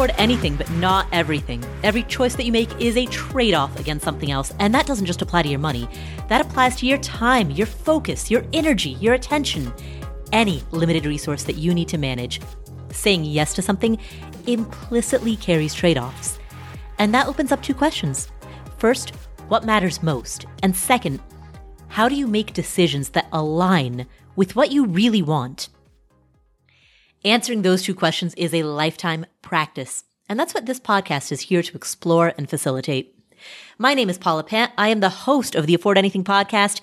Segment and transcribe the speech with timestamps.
[0.00, 1.62] afford anything, but not everything.
[1.82, 4.50] Every choice that you make is a trade off against something else.
[4.58, 5.86] And that doesn't just apply to your money,
[6.28, 9.70] that applies to your time, your focus, your energy, your attention,
[10.32, 12.40] any limited resource that you need to manage.
[12.90, 13.98] Saying yes to something
[14.46, 16.38] implicitly carries trade offs.
[16.98, 18.28] And that opens up two questions.
[18.78, 19.10] First,
[19.48, 20.46] what matters most?
[20.62, 21.20] And second,
[21.88, 25.68] how do you make decisions that align with what you really want?
[27.24, 30.04] Answering those two questions is a lifetime practice.
[30.26, 33.14] And that's what this podcast is here to explore and facilitate.
[33.76, 34.72] My name is Paula Pant.
[34.78, 36.80] I am the host of the Afford Anything podcast.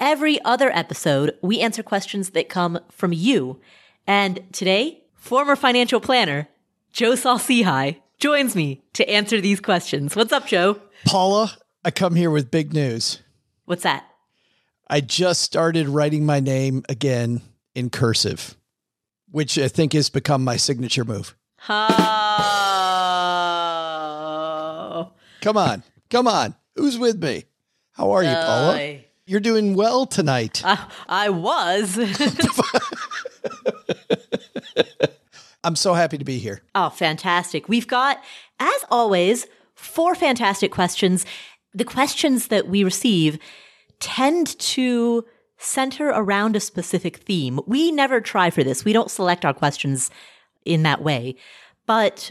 [0.00, 3.60] Every other episode, we answer questions that come from you.
[4.08, 6.48] And today, former financial planner
[6.92, 10.16] Joe Saul-Sehy joins me to answer these questions.
[10.16, 10.80] What's up, Joe?
[11.04, 13.22] Paula, I come here with big news.
[13.66, 14.04] What's that?
[14.88, 17.42] I just started writing my name again
[17.76, 18.56] in cursive
[19.30, 21.34] which I think has become my signature move.
[21.68, 21.76] Oh.
[25.40, 25.82] Come on.
[26.10, 26.54] Come on.
[26.76, 27.44] Who's with me?
[27.92, 28.98] How are you, Paula?
[29.26, 30.62] You're doing well tonight.
[30.64, 30.76] Uh,
[31.08, 31.98] I was.
[35.64, 36.62] I'm so happy to be here.
[36.76, 37.68] Oh, fantastic.
[37.68, 38.22] We've got,
[38.60, 41.26] as always, four fantastic questions.
[41.74, 43.38] The questions that we receive
[43.98, 45.24] tend to
[45.58, 47.60] center around a specific theme.
[47.66, 48.84] We never try for this.
[48.84, 50.10] We don't select our questions
[50.64, 51.36] in that way.
[51.86, 52.30] But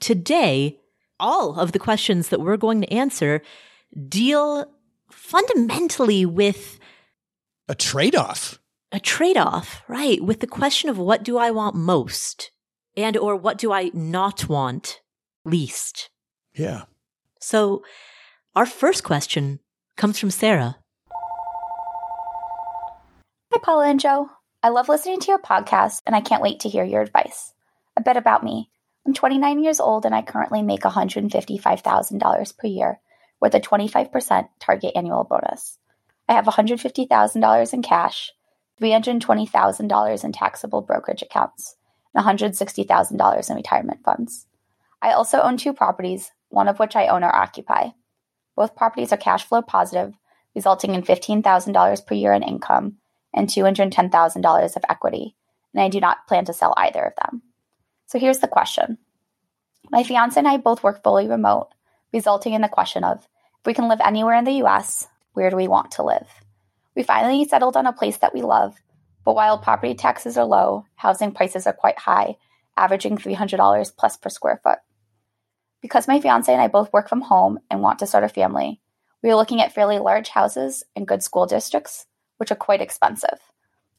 [0.00, 0.78] today,
[1.20, 3.42] all of the questions that we're going to answer
[4.08, 4.66] deal
[5.10, 6.78] fundamentally with
[7.68, 8.58] a trade off.
[8.92, 10.22] A trade off, right?
[10.22, 12.50] With the question of what do I want most
[12.96, 15.00] and or what do I not want
[15.44, 16.10] least?
[16.54, 16.82] Yeah.
[17.40, 17.82] So
[18.54, 19.60] our first question
[19.96, 20.76] comes from Sarah.
[23.54, 24.30] Hi, Paula and Joe.
[24.64, 27.54] I love listening to your podcast, and I can't wait to hear your advice.
[27.96, 28.68] A bit about me
[29.06, 32.98] I'm 29 years old, and I currently make $155,000 per year
[33.40, 35.78] with a 25% target annual bonus.
[36.28, 38.32] I have $150,000 in cash,
[38.82, 41.76] $320,000 in taxable brokerage accounts,
[42.12, 44.46] and $160,000 in retirement funds.
[45.00, 47.90] I also own two properties, one of which I own or occupy.
[48.56, 50.14] Both properties are cash flow positive,
[50.56, 52.96] resulting in $15,000 per year in income
[53.34, 55.36] and $210,000 of equity,
[55.74, 57.42] and I do not plan to sell either of them.
[58.06, 58.98] So here's the question
[59.90, 61.68] My fiance and I both work fully remote,
[62.12, 65.56] resulting in the question of if we can live anywhere in the US, where do
[65.56, 66.28] we want to live?
[66.94, 68.76] We finally settled on a place that we love,
[69.24, 72.36] but while property taxes are low, housing prices are quite high,
[72.76, 74.78] averaging $300 plus per square foot.
[75.82, 78.80] Because my fiance and I both work from home and want to start a family,
[79.22, 82.06] we are looking at fairly large houses in good school districts
[82.38, 83.38] which are quite expensive.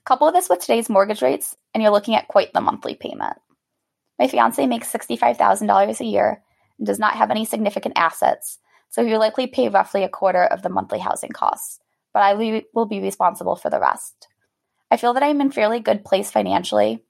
[0.05, 3.37] Couple this with today's mortgage rates, and you're looking at quite the monthly payment.
[4.19, 6.43] My fiance makes $65,000 a year
[6.77, 8.59] and does not have any significant assets,
[8.89, 11.79] so he will likely pay roughly a quarter of the monthly housing costs,
[12.13, 14.27] but I will be responsible for the rest.
[14.91, 17.03] I feel that I'm in fairly good place financially,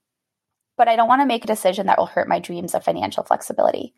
[0.78, 3.24] but I don't want to make a decision that will hurt my dreams of financial
[3.24, 3.94] flexibility.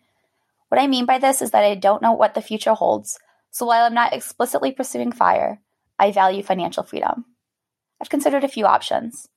[0.70, 3.20] What I mean by this is that I don't know what the future holds,
[3.52, 5.62] so while I'm not explicitly pursuing FIRE,
[6.00, 7.26] I value financial freedom.
[8.02, 9.28] I've considered a few options.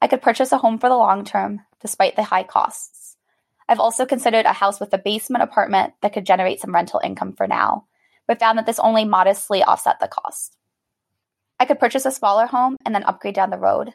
[0.00, 3.16] I could purchase a home for the long term, despite the high costs.
[3.68, 7.32] I've also considered a house with a basement apartment that could generate some rental income
[7.32, 7.86] for now,
[8.26, 10.56] but found that this only modestly offset the cost.
[11.58, 13.94] I could purchase a smaller home and then upgrade down the road.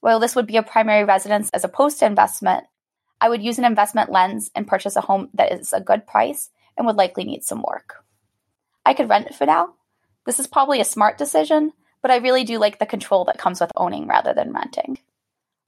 [0.00, 2.64] While this would be a primary residence as opposed to investment,
[3.20, 6.50] I would use an investment lens and purchase a home that is a good price
[6.76, 8.04] and would likely need some work.
[8.84, 9.74] I could rent for now,
[10.26, 13.60] this is probably a smart decision, but I really do like the control that comes
[13.60, 14.98] with owning rather than renting.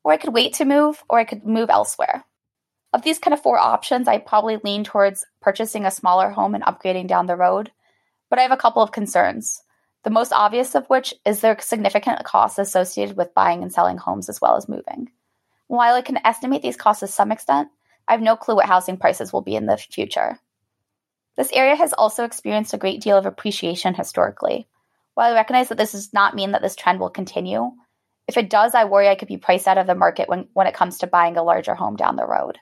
[0.02, 2.24] Or I could wait to move, or I could move elsewhere.
[2.92, 6.62] Of these kind of four options, I probably lean towards purchasing a smaller home and
[6.64, 7.72] upgrading down the road,
[8.30, 9.62] but I have a couple of concerns.
[10.04, 14.28] The most obvious of which is the significant costs associated with buying and selling homes
[14.28, 15.10] as well as moving.
[15.66, 17.68] While I can estimate these costs to some extent,
[18.06, 20.38] I have no clue what housing prices will be in the future.
[21.36, 24.68] This area has also experienced a great deal of appreciation historically.
[25.14, 27.72] While I recognize that this does not mean that this trend will continue,
[28.26, 30.66] if it does, I worry I could be priced out of the market when, when
[30.66, 32.58] it comes to buying a larger home down the road.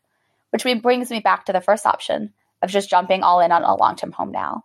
[0.51, 3.77] Which brings me back to the first option of just jumping all in on a
[3.77, 4.65] long term home now.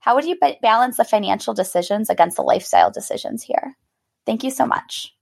[0.00, 3.76] How would you balance the financial decisions against the lifestyle decisions here?
[4.26, 5.14] Thank you so much.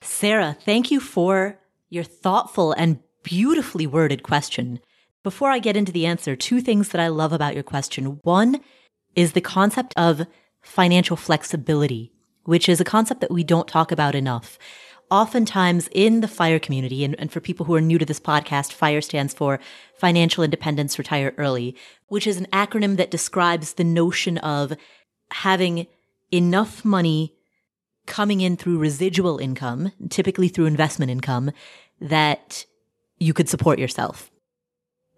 [0.00, 1.58] Sarah, thank you for
[1.90, 4.78] your thoughtful and beautifully worded question.
[5.28, 8.18] Before I get into the answer, two things that I love about your question.
[8.22, 8.62] One
[9.14, 10.26] is the concept of
[10.62, 12.14] financial flexibility,
[12.44, 14.58] which is a concept that we don't talk about enough.
[15.10, 18.72] oftentimes in the fire community, and, and, for people who are new to this podcast,
[18.72, 19.60] FIRE stands for
[19.94, 21.76] Financial Independence Retire Early,
[22.06, 24.72] which is an acronym that describes the notion of
[25.30, 25.88] having
[26.32, 27.34] enough money
[28.06, 31.50] coming in through residual income, typically through investment income,
[32.00, 32.64] that
[33.18, 34.30] you could support yourself.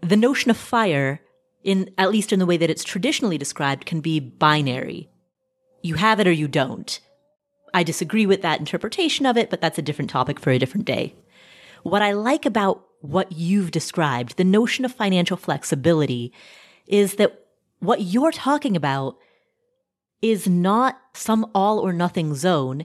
[0.03, 1.21] The notion of fire,
[1.63, 5.11] in at least in the way that it's traditionally described, can be binary.
[5.83, 7.01] You have it or you don't.
[7.73, 10.87] I disagree with that interpretation of it, but that's a different topic for a different
[10.87, 11.15] day.
[11.83, 16.33] What I like about what you've described, the notion of financial flexibility,
[16.87, 17.47] is that
[17.79, 19.17] what you're talking about
[20.21, 22.85] is not some all or nothing zone,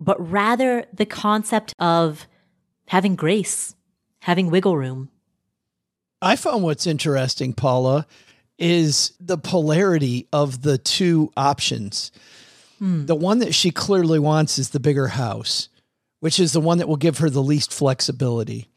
[0.00, 2.26] but rather the concept of
[2.88, 3.74] having grace,
[4.20, 5.10] having wiggle room.
[6.24, 8.06] I found what's interesting, Paula,
[8.58, 12.10] is the polarity of the two options.
[12.78, 13.06] Hmm.
[13.06, 15.68] The one that she clearly wants is the bigger house,
[16.20, 18.68] which is the one that will give her the least flexibility.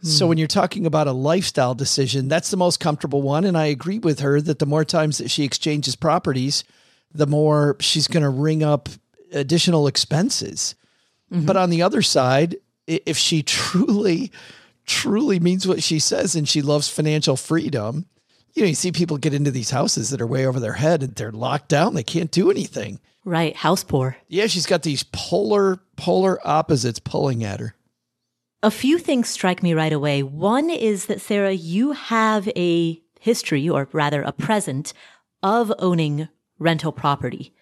[0.00, 0.08] Hmm.
[0.08, 3.44] So when you're talking about a lifestyle decision, that's the most comfortable one.
[3.44, 6.64] And I agree with her that the more times that she exchanges properties,
[7.14, 8.88] the more she's going to ring up
[9.32, 10.74] additional expenses.
[11.32, 11.46] Mm-hmm.
[11.46, 12.56] But on the other side,
[12.86, 14.32] if she truly,
[14.86, 18.06] truly means what she says and she loves financial freedom,
[18.54, 21.02] you know, you see people get into these houses that are way over their head
[21.02, 21.94] and they're locked down.
[21.94, 23.00] They can't do anything.
[23.24, 23.56] Right.
[23.56, 24.16] House poor.
[24.28, 24.46] Yeah.
[24.46, 27.74] She's got these polar, polar opposites pulling at her.
[28.62, 30.22] A few things strike me right away.
[30.22, 34.92] One is that, Sarah, you have a history, or rather a present,
[35.42, 37.54] of owning rental property.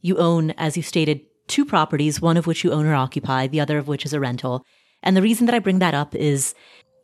[0.00, 3.60] You own, as you stated, two properties, one of which you own or occupy, the
[3.60, 4.64] other of which is a rental.
[5.02, 6.54] And the reason that I bring that up is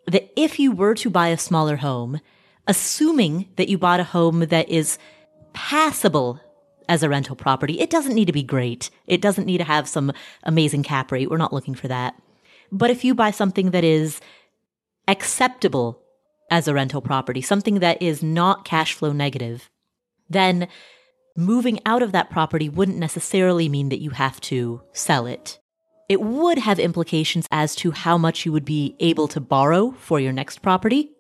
[0.07, 2.21] that if you were to buy a smaller home,
[2.67, 4.99] assuming that you bought a home that is
[5.53, 6.41] passable
[6.89, 8.91] as a rental property, it doesn't need to be great.
[9.07, 10.13] It doesn't need to have some
[10.43, 11.31] amazing cap rate.
[11.31, 12.15] We're not looking for that.
[12.71, 14.21] But if you buy something that is
[15.09, 16.01] acceptable
[16.51, 19.71] as a rental property, something that is not cash flow negative,
[20.29, 20.69] then
[21.37, 25.59] moving out of that property wouldn't necessarily mean that you have to sell it.
[26.09, 30.21] It would have implications as to how much you would be able to borrow for
[30.21, 31.11] your next property.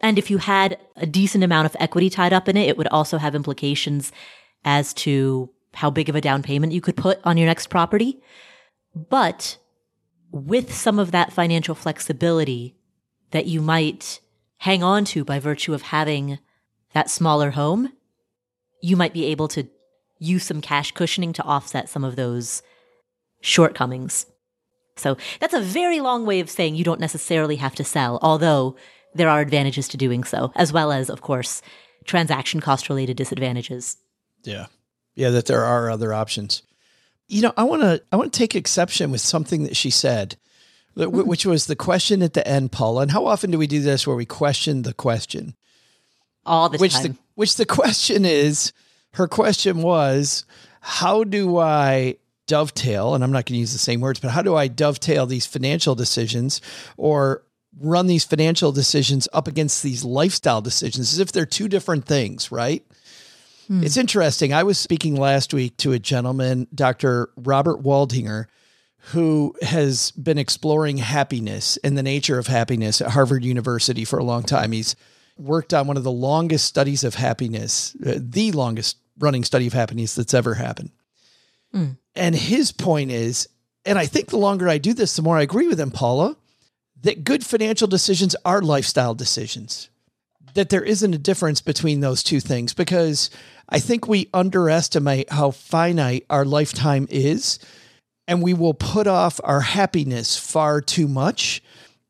[0.00, 2.88] And if you had a decent amount of equity tied up in it, it would
[2.88, 4.12] also have implications
[4.64, 8.20] as to how big of a down payment you could put on your next property.
[8.94, 9.58] But
[10.30, 12.76] with some of that financial flexibility
[13.30, 14.20] that you might
[14.58, 16.38] hang on to by virtue of having
[16.92, 17.92] that smaller home,
[18.82, 19.68] you might be able to
[20.18, 22.62] use some cash cushioning to offset some of those
[23.40, 24.26] shortcomings.
[24.96, 28.76] So that's a very long way of saying you don't necessarily have to sell, although
[29.14, 31.62] there are advantages to doing so, as well as, of course,
[32.04, 33.96] transaction cost related disadvantages.
[34.44, 34.66] Yeah.
[35.14, 36.62] Yeah, that there are other options.
[37.26, 40.36] You know, I want to I want to take exception with something that she said,
[40.96, 41.26] mm.
[41.26, 43.02] which was the question at the end, Paula.
[43.02, 45.54] And how often do we do this where we question the question?
[46.46, 47.02] All the which time.
[47.02, 48.72] The, which the question is,
[49.14, 50.44] her question was,
[50.80, 52.16] how do I
[52.48, 55.26] dovetail, and I'm not going to use the same words, but how do I dovetail
[55.26, 56.60] these financial decisions
[56.96, 57.44] or
[57.80, 62.50] run these financial decisions up against these lifestyle decisions as if they're two different things,
[62.50, 62.84] right?
[63.68, 63.84] Hmm.
[63.84, 64.52] It's interesting.
[64.52, 67.30] I was speaking last week to a gentleman, Dr.
[67.36, 68.46] Robert Waldinger,
[69.12, 74.24] who has been exploring happiness and the nature of happiness at Harvard University for a
[74.24, 74.72] long time.
[74.72, 74.96] He's
[75.38, 79.72] worked on one of the longest studies of happiness, uh, the longest running study of
[79.72, 80.90] happiness that's ever happened.
[81.72, 81.90] Hmm.
[82.18, 83.48] And his point is,
[83.84, 86.36] and I think the longer I do this, the more I agree with him, Paula,
[87.02, 89.88] that good financial decisions are lifestyle decisions.
[90.54, 93.30] That there isn't a difference between those two things because
[93.68, 97.60] I think we underestimate how finite our lifetime is,
[98.26, 101.62] and we will put off our happiness far too much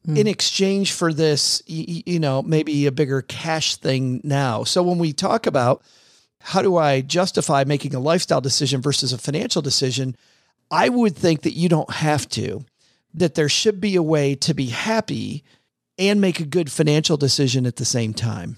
[0.06, 0.16] mm.
[0.16, 4.64] in exchange for this, you know, maybe a bigger cash thing now.
[4.64, 5.82] So when we talk about
[6.48, 10.16] how do I justify making a lifestyle decision versus a financial decision,
[10.70, 12.64] I would think that you don't have to,
[13.12, 15.44] that there should be a way to be happy
[15.98, 18.56] and make a good financial decision at the same time.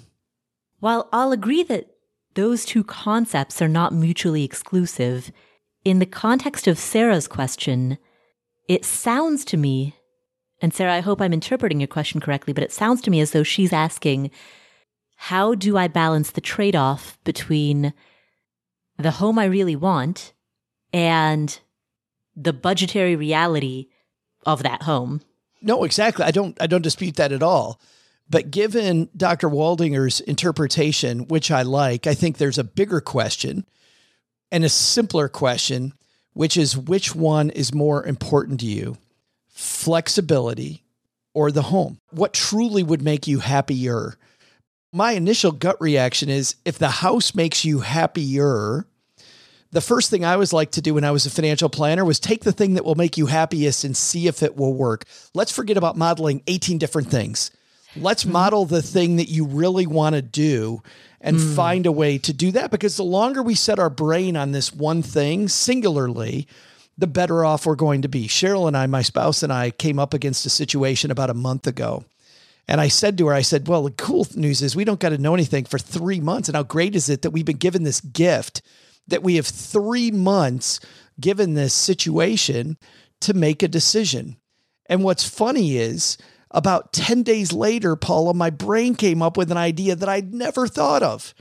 [0.78, 1.90] While I'll agree that
[2.34, 5.32] those two concepts are not mutually exclusive,
[5.84, 7.98] in the context of Sarah's question,
[8.68, 9.96] it sounds to me,
[10.62, 13.32] and Sarah, I hope I'm interpreting your question correctly, but it sounds to me as
[13.32, 14.30] though she's asking,
[15.24, 17.92] how do I balance the trade off between
[18.96, 20.32] the home I really want
[20.94, 21.60] and
[22.34, 23.88] the budgetary reality
[24.46, 25.20] of that home?
[25.60, 26.24] No, exactly.
[26.24, 27.78] I don't I don't dispute that at all.
[28.30, 29.50] But given Dr.
[29.50, 33.66] Waldinger's interpretation, which I like, I think there's a bigger question
[34.50, 35.92] and a simpler question,
[36.32, 38.96] which is which one is more important to you,
[39.48, 40.82] flexibility,
[41.34, 41.98] or the home?
[42.08, 44.16] What truly would make you happier?
[44.92, 48.86] My initial gut reaction is if the house makes you happier,
[49.70, 52.18] the first thing I always like to do when I was a financial planner was
[52.18, 55.04] take the thing that will make you happiest and see if it will work.
[55.32, 57.52] Let's forget about modeling 18 different things.
[57.96, 58.32] Let's mm-hmm.
[58.32, 60.82] model the thing that you really want to do
[61.20, 61.54] and mm.
[61.54, 64.72] find a way to do that because the longer we set our brain on this
[64.72, 66.48] one thing singularly,
[66.98, 68.26] the better off we're going to be.
[68.26, 71.66] Cheryl and I, my spouse and I, came up against a situation about a month
[71.66, 72.04] ago.
[72.70, 75.08] And I said to her, I said, Well, the cool news is we don't got
[75.08, 76.48] to know anything for three months.
[76.48, 78.62] And how great is it that we've been given this gift
[79.08, 80.78] that we have three months
[81.20, 82.78] given this situation
[83.22, 84.36] to make a decision?
[84.86, 86.16] And what's funny is
[86.52, 90.68] about 10 days later, Paula, my brain came up with an idea that I'd never
[90.68, 91.34] thought of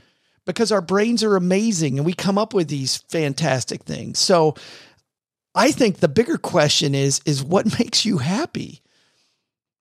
[0.46, 4.18] because our brains are amazing and we come up with these fantastic things.
[4.18, 4.56] So
[5.54, 8.82] I think the bigger question is is what makes you happy?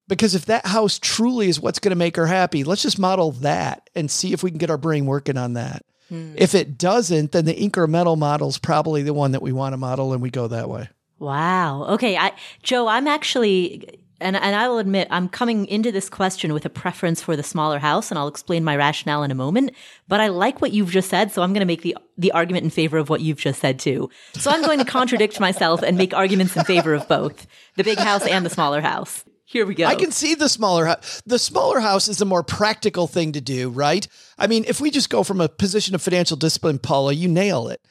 [0.10, 3.32] Because if that house truly is what's going to make her happy, let's just model
[3.32, 5.86] that and see if we can get our brain working on that.
[6.10, 6.34] Hmm.
[6.36, 9.78] If it doesn't, then the incremental model is probably the one that we want to
[9.78, 10.90] model and we go that way.
[11.20, 11.86] Wow.
[11.90, 16.54] Okay, I Joe, I'm actually and, and I will admit, I'm coming into this question
[16.54, 19.72] with a preference for the smaller house, and I'll explain my rationale in a moment.
[20.08, 22.66] But I like what you've just said, so I'm going to make the, the argument
[22.66, 24.10] in favor of what you've just said too.
[24.34, 27.98] So I'm going to contradict myself and make arguments in favor of both the big
[27.98, 29.24] house and the smaller house.
[29.50, 29.86] Here we go.
[29.86, 31.24] I can see the smaller house.
[31.26, 34.08] The smaller house is a more practical thing to do, right?
[34.38, 37.70] I mean, if we just go from a position of financial discipline, Paula, you nail
[37.70, 37.82] it.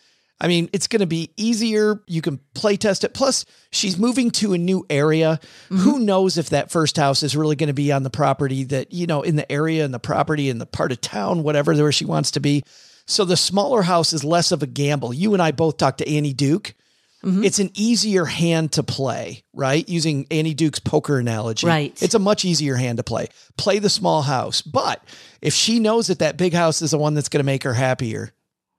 [0.41, 2.01] I mean, it's going to be easier.
[2.07, 3.13] You can play test it.
[3.13, 5.41] Plus, she's moving to a new area.
[5.65, 5.79] Mm-hmm.
[5.79, 8.93] Who knows if that first house is really going to be on the property that,
[8.93, 11.91] you know, in the area and the property in the part of town, whatever, where
[11.91, 12.63] she wants to be.
[13.05, 15.13] So the smaller house is less of a gamble.
[15.13, 16.77] You and I both talked to Annie Duke.
[17.25, 17.45] Mm-hmm.
[17.45, 19.89] It's an easier hand to play, right?
[19.89, 21.67] Using Annie Duke's poker analogy.
[21.67, 22.01] Right.
[22.01, 23.29] It's a much easier hand to play.
[23.57, 24.63] Play the small house.
[24.63, 25.03] But
[25.43, 27.75] if she knows that that big house is the one that's going to make her
[27.75, 28.33] happier.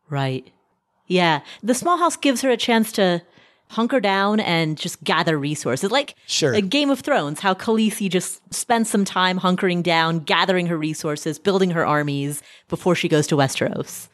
[0.10, 0.50] Right.
[1.08, 1.42] Yeah.
[1.64, 3.22] The small house gives her a chance to
[3.72, 5.92] hunker down and just gather resources.
[5.92, 6.54] Like sure.
[6.54, 11.38] a Game of Thrones, how Khaleesi just spends some time hunkering down, gathering her resources,
[11.40, 14.08] building her armies before she goes to Westeros.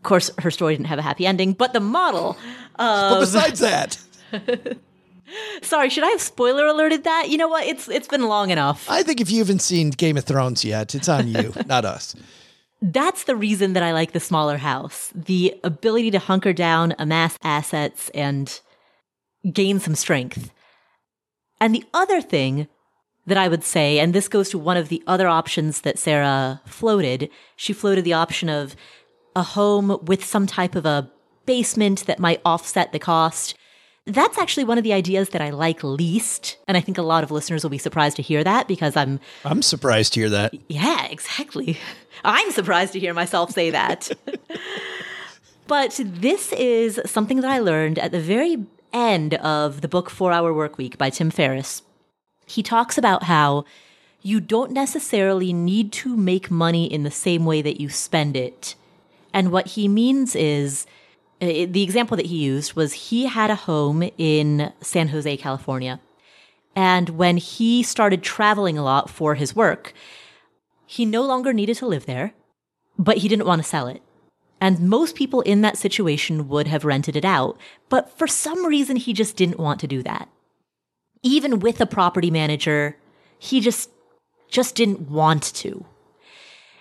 [0.00, 2.30] Of course, her story didn't have a happy ending, but the model.
[2.76, 3.10] Of...
[3.10, 3.98] But besides that.
[5.62, 7.28] Sorry, should I have spoiler alerted that?
[7.28, 7.66] You know what?
[7.66, 8.90] It's it's been long enough.
[8.90, 12.16] I think if you haven't seen Game of Thrones yet, it's on you, not us
[12.82, 17.38] that's the reason that I like the smaller house the ability to hunker down, amass
[17.42, 18.60] assets, and
[19.52, 20.50] gain some strength.
[21.60, 22.68] And the other thing
[23.26, 26.62] that I would say, and this goes to one of the other options that Sarah
[26.64, 28.74] floated, she floated the option of
[29.36, 31.10] a home with some type of a
[31.46, 33.56] basement that might offset the cost.
[34.06, 36.56] That's actually one of the ideas that I like least.
[36.66, 39.20] And I think a lot of listeners will be surprised to hear that because I'm.
[39.44, 40.54] I'm surprised to hear that.
[40.68, 41.78] Yeah, exactly.
[42.24, 44.10] I'm surprised to hear myself say that.
[45.66, 50.32] but this is something that I learned at the very end of the book Four
[50.32, 51.82] Hour Work Week by Tim Ferriss.
[52.46, 53.64] He talks about how
[54.22, 58.74] you don't necessarily need to make money in the same way that you spend it.
[59.32, 60.86] And what he means is
[61.40, 66.00] uh, the example that he used was he had a home in San Jose, California.
[66.76, 69.92] And when he started traveling a lot for his work,
[70.86, 72.32] he no longer needed to live there,
[72.98, 74.02] but he didn't want to sell it.
[74.60, 77.58] And most people in that situation would have rented it out.
[77.88, 80.28] But for some reason, he just didn't want to do that.
[81.22, 82.96] Even with a property manager,
[83.38, 83.90] he just,
[84.48, 85.86] just didn't want to.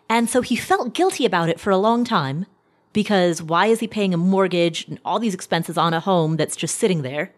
[0.09, 2.47] And so he felt guilty about it for a long time
[2.91, 6.55] because why is he paying a mortgage and all these expenses on a home that's
[6.55, 7.31] just sitting there?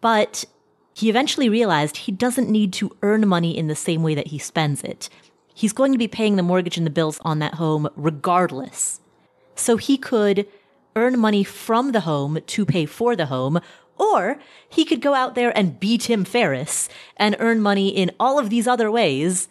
[0.00, 0.46] But
[0.94, 4.38] he eventually realized he doesn't need to earn money in the same way that he
[4.38, 5.10] spends it.
[5.52, 9.00] He's going to be paying the mortgage and the bills on that home regardless.
[9.54, 10.46] So he could
[10.96, 13.60] earn money from the home to pay for the home,
[13.98, 14.38] or
[14.68, 18.50] he could go out there and be Tim Ferriss and earn money in all of
[18.50, 19.48] these other ways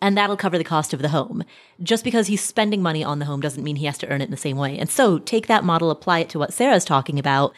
[0.00, 1.44] and that'll cover the cost of the home.
[1.82, 4.26] Just because he's spending money on the home doesn't mean he has to earn it
[4.26, 4.78] in the same way.
[4.78, 7.54] And so take that model, apply it to what Sarah's talking about.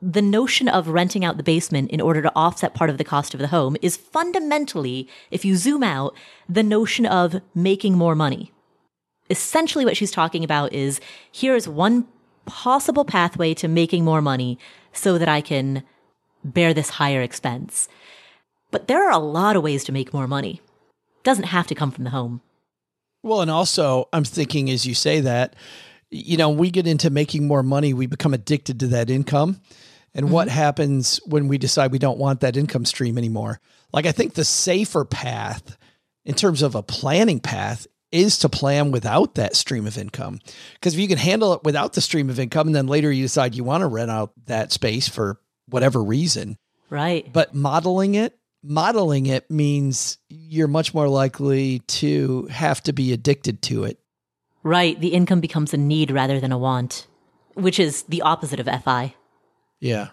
[0.00, 3.34] The notion of renting out the basement in order to offset part of the cost
[3.34, 6.14] of the home is fundamentally, if you zoom out,
[6.48, 8.52] the notion of making more money.
[9.30, 11.00] Essentially, what she's talking about is
[11.32, 12.06] here is one
[12.44, 14.58] possible pathway to making more money
[14.92, 15.82] so that I can
[16.44, 17.88] bear this higher expense.
[18.70, 20.60] But there are a lot of ways to make more money
[21.24, 22.40] doesn't have to come from the home.
[23.22, 25.56] Well, and also I'm thinking as you say that,
[26.10, 29.60] you know, we get into making more money, we become addicted to that income.
[30.14, 30.56] and what mm-hmm.
[30.56, 33.60] happens when we decide we don't want that income stream anymore.
[33.92, 35.76] Like I think the safer path
[36.24, 40.38] in terms of a planning path is to plan without that stream of income.
[40.74, 43.22] Because if you can handle it without the stream of income and then later you
[43.22, 46.56] decide you want to rent out that space for whatever reason.
[46.90, 47.28] Right.
[47.32, 53.62] But modeling it, modeling it means you're much more likely to have to be addicted
[53.62, 53.98] to it.
[54.62, 54.98] Right.
[54.98, 57.06] The income becomes a need rather than a want,
[57.52, 59.14] which is the opposite of FI.
[59.78, 60.08] Yeah.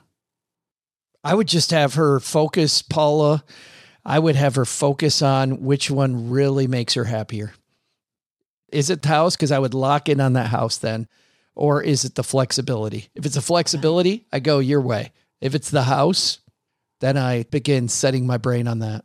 [1.23, 3.43] I would just have her focus, Paula.
[4.03, 7.53] I would have her focus on which one really makes her happier.
[8.71, 9.35] Is it the house?
[9.35, 11.07] Because I would lock in on that house then.
[11.55, 13.09] Or is it the flexibility?
[13.15, 15.11] If it's a flexibility, I go your way.
[15.39, 16.39] If it's the house,
[17.01, 19.03] then I begin setting my brain on that.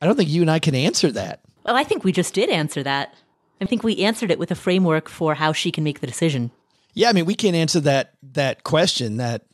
[0.00, 1.40] I don't think you and I can answer that.
[1.64, 3.14] Well, I think we just did answer that.
[3.60, 6.50] I think we answered it with a framework for how she can make the decision.
[6.94, 9.46] Yeah, I mean, we can't answer that that question that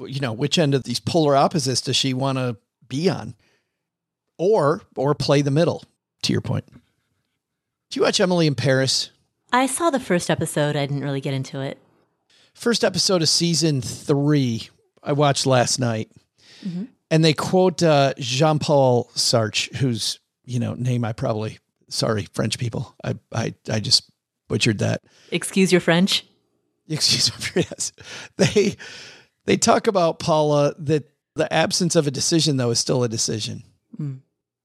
[0.00, 2.56] you know, which end of these polar opposites does she want to
[2.88, 3.34] be on?
[4.38, 5.84] Or or play the middle,
[6.22, 6.66] to your point.
[7.90, 9.10] Do you watch Emily in Paris?
[9.52, 10.76] I saw the first episode.
[10.76, 11.78] I didn't really get into it.
[12.54, 14.68] First episode of season three,
[15.02, 16.10] I watched last night.
[17.10, 21.58] And they quote uh, Jean Paul Sartre, whose, you know, name I probably,
[21.88, 22.94] sorry, French people.
[23.04, 24.10] I, I, I just
[24.48, 25.02] butchered that.
[25.30, 26.24] Excuse your French.
[26.88, 27.90] excuse me yes
[28.36, 28.76] they
[29.44, 31.02] they talk about paula that
[31.34, 33.64] the absence of a decision though is still a decision
[33.98, 34.20] Mm.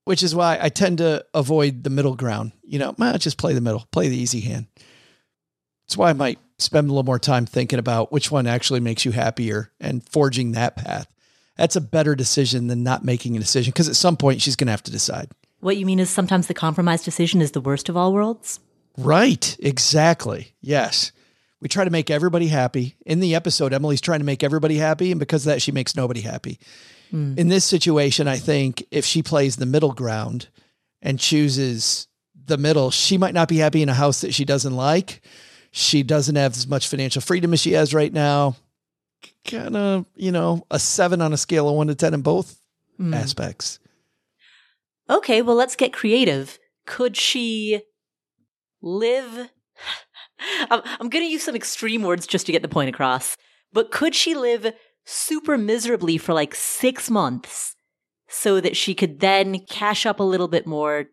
[0.06, 3.54] which is why i tend to avoid the middle ground you know well, just play
[3.54, 4.68] the middle play the easy hand
[5.88, 9.04] that's why i might spend a little more time thinking about which one actually makes
[9.04, 11.08] you happier and forging that path
[11.58, 14.68] that's a better decision than not making a decision because at some point she's going
[14.68, 15.30] to have to decide
[15.60, 18.60] What you mean is sometimes the compromise decision is the worst of all worlds?
[18.98, 19.56] Right.
[19.60, 20.54] Exactly.
[20.62, 21.12] Yes.
[21.62, 22.96] We try to make everybody happy.
[23.06, 25.12] In the episode, Emily's trying to make everybody happy.
[25.12, 26.60] And because of that, she makes nobody happy.
[27.12, 27.36] Hmm.
[27.38, 30.50] In this situation, I think if she plays the middle ground
[31.02, 32.08] and chooses
[32.46, 35.22] the middle, she might not be happy in a house that she doesn't like.
[35.72, 38.56] She doesn't have as much financial freedom as she has right now.
[39.46, 42.60] Kind of, you know, a seven on a scale of one to 10 in both
[42.98, 43.14] hmm.
[43.14, 43.80] aspects.
[45.10, 46.58] Okay, well, let's get creative.
[46.86, 47.82] Could she
[48.82, 49.50] live?
[50.70, 53.36] I'm, I'm going to use some extreme words just to get the point across.
[53.74, 54.74] But could she live
[55.06, 57.76] super miserably for like six months
[58.28, 61.06] so that she could then cash up a little bit more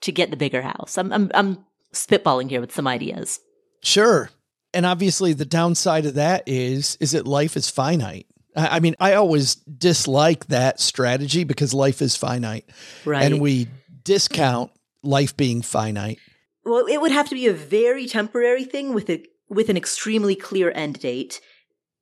[0.00, 0.96] to get the bigger house?
[0.98, 3.40] I'm, I'm, I'm spitballing here with some ideas.
[3.82, 4.30] Sure.
[4.74, 8.26] And obviously the downside of that is is that life is finite.
[8.54, 12.68] I mean, I always dislike that strategy because life is finite.
[13.04, 13.24] Right.
[13.24, 13.68] And we
[14.04, 14.70] discount
[15.02, 16.18] life being finite.
[16.64, 20.34] Well, it would have to be a very temporary thing with a with an extremely
[20.34, 21.40] clear end date.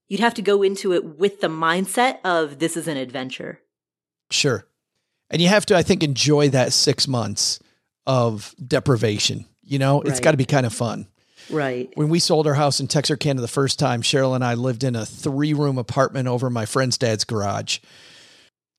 [0.08, 3.60] You'd have to go into it with the mindset of this is an adventure.
[4.30, 4.66] Sure.
[5.30, 7.60] And you have to, I think, enjoy that six months
[8.06, 9.46] of deprivation.
[9.62, 11.06] You know, it's got to be kind of fun.
[11.50, 11.90] Right.
[11.94, 14.96] When we sold our house in Texarkana the first time, Cheryl and I lived in
[14.96, 17.78] a three room apartment over my friend's dad's garage.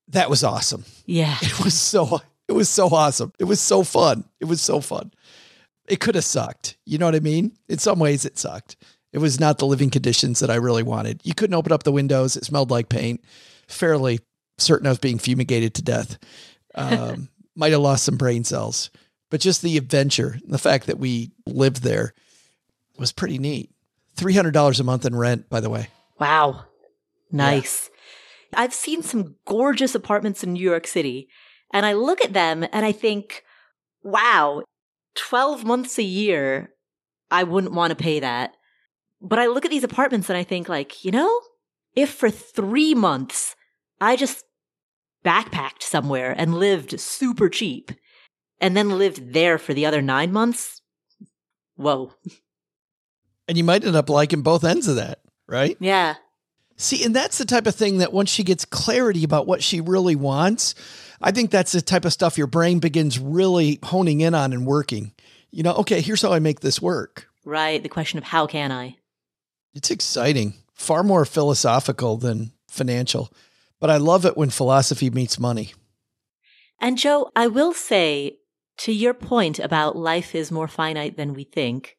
[0.08, 0.84] That was awesome.
[1.06, 1.36] Yeah.
[1.42, 3.32] It was so it was so awesome.
[3.38, 4.24] It was so fun.
[4.40, 5.12] It was so fun.
[5.88, 6.76] It could have sucked.
[6.86, 7.52] You know what I mean?
[7.68, 8.76] In some ways it sucked.
[9.12, 11.20] It was not the living conditions that I really wanted.
[11.24, 12.36] You couldn't open up the windows.
[12.36, 13.22] It smelled like paint.
[13.68, 14.20] Fairly
[14.58, 16.18] certain I was being fumigated to death.
[16.74, 18.90] Um, might have lost some brain cells.
[19.30, 22.14] But just the adventure, the fact that we lived there
[23.02, 23.70] was pretty neat.
[24.16, 25.88] $300 a month in rent, by the way.
[26.18, 26.66] Wow.
[27.30, 27.90] Nice.
[28.54, 31.28] I've seen some gorgeous apartments in New York City,
[31.72, 33.42] and I look at them and I think,
[34.04, 34.62] wow,
[35.16, 36.70] 12 months a year,
[37.30, 38.54] I wouldn't want to pay that.
[39.20, 41.40] But I look at these apartments and I think, like, you know,
[41.96, 43.56] if for three months
[44.00, 44.44] I just
[45.24, 47.92] backpacked somewhere and lived super cheap
[48.60, 50.82] and then lived there for the other nine months,
[51.76, 52.12] whoa.
[53.52, 55.76] And you might end up liking both ends of that, right?
[55.78, 56.14] Yeah.
[56.78, 59.82] See, and that's the type of thing that once she gets clarity about what she
[59.82, 60.74] really wants,
[61.20, 64.64] I think that's the type of stuff your brain begins really honing in on and
[64.64, 65.12] working.
[65.50, 67.28] You know, okay, here's how I make this work.
[67.44, 67.82] Right.
[67.82, 68.96] The question of how can I?
[69.74, 73.30] It's exciting, far more philosophical than financial.
[73.80, 75.74] But I love it when philosophy meets money.
[76.80, 78.38] And Joe, I will say
[78.78, 81.98] to your point about life is more finite than we think,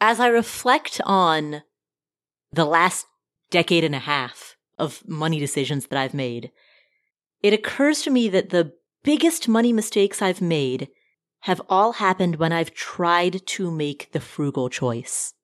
[0.00, 1.62] as I reflect on
[2.52, 3.06] the last
[3.50, 6.50] decade and a half of money decisions that I've made,
[7.42, 10.88] it occurs to me that the biggest money mistakes I've made
[11.40, 15.34] have all happened when I've tried to make the frugal choice.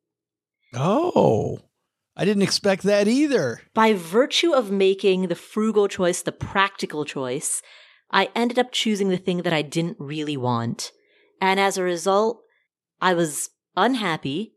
[0.75, 1.61] Oh,
[2.17, 3.61] I didn't expect that either.
[3.75, 7.63] By virtue of making the frugal choice the practical choice,
[8.11, 10.93] I ended up choosing the thing that I didn't really want.
[11.41, 12.43] And as a result,
[13.01, 14.55] I was unhappy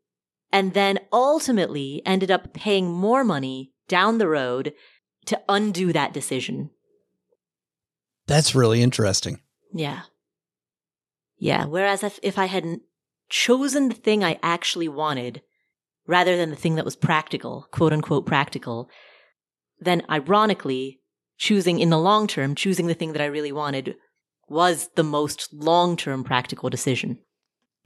[0.51, 4.73] and then ultimately ended up paying more money down the road
[5.25, 6.69] to undo that decision.
[8.27, 9.41] That's really interesting.
[9.73, 10.01] Yeah.
[11.37, 11.65] Yeah.
[11.65, 12.81] Whereas if, if I hadn't
[13.29, 15.41] chosen the thing I actually wanted
[16.05, 18.89] rather than the thing that was practical, quote unquote practical,
[19.79, 21.01] then ironically,
[21.37, 23.95] choosing in the long term, choosing the thing that I really wanted
[24.49, 27.19] was the most long term practical decision.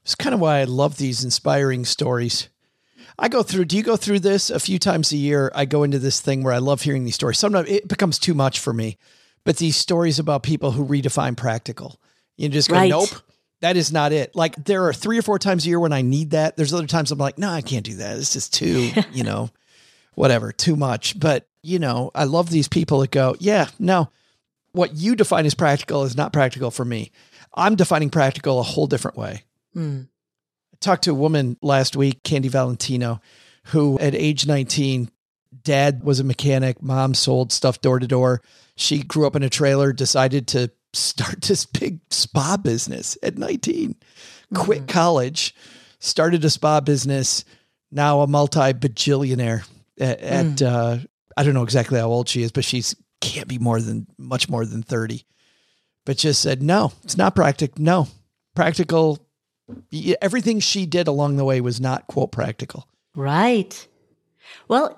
[0.03, 2.49] It's kind of why I love these inspiring stories.
[3.19, 5.51] I go through, do you go through this a few times a year?
[5.53, 7.37] I go into this thing where I love hearing these stories.
[7.37, 8.97] Sometimes it becomes too much for me,
[9.43, 11.99] but these stories about people who redefine practical.
[12.37, 12.89] You just go, Right.
[12.89, 13.09] nope,
[13.59, 14.35] that is not it.
[14.35, 16.57] Like there are three or four times a year when I need that.
[16.57, 18.17] There's other times I'm like, no, I can't do that.
[18.17, 19.51] It's just too, you know,
[20.15, 21.19] whatever, too much.
[21.19, 24.09] But, you know, I love these people that go, yeah, no,
[24.71, 27.11] what you define as practical is not practical for me.
[27.53, 30.01] I'm defining practical a whole different way Hmm.
[30.79, 33.21] talked to a woman last week, Candy Valentino,
[33.67, 35.09] who at age 19,
[35.63, 38.41] dad was a mechanic, mom sold stuff door to door.
[38.75, 43.95] She grew up in a trailer, decided to start this big spa business at 19,
[44.53, 45.55] quit college,
[45.99, 47.45] started a spa business,
[47.91, 49.63] now a multi bajillionaire
[49.99, 50.97] at, at uh,
[51.37, 54.49] I don't know exactly how old she is, but she's can't be more than much
[54.49, 55.23] more than 30.
[56.05, 57.83] But just said, no, it's not practical.
[57.83, 58.07] No,
[58.55, 59.19] practical
[60.21, 62.87] everything she did along the way was not quote practical.
[63.15, 63.87] Right.
[64.67, 64.97] Well,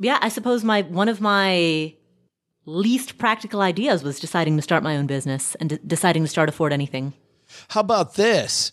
[0.00, 1.94] yeah, I suppose my one of my
[2.64, 6.48] least practical ideas was deciding to start my own business and de- deciding to start
[6.48, 7.14] afford anything.
[7.68, 8.72] How about this?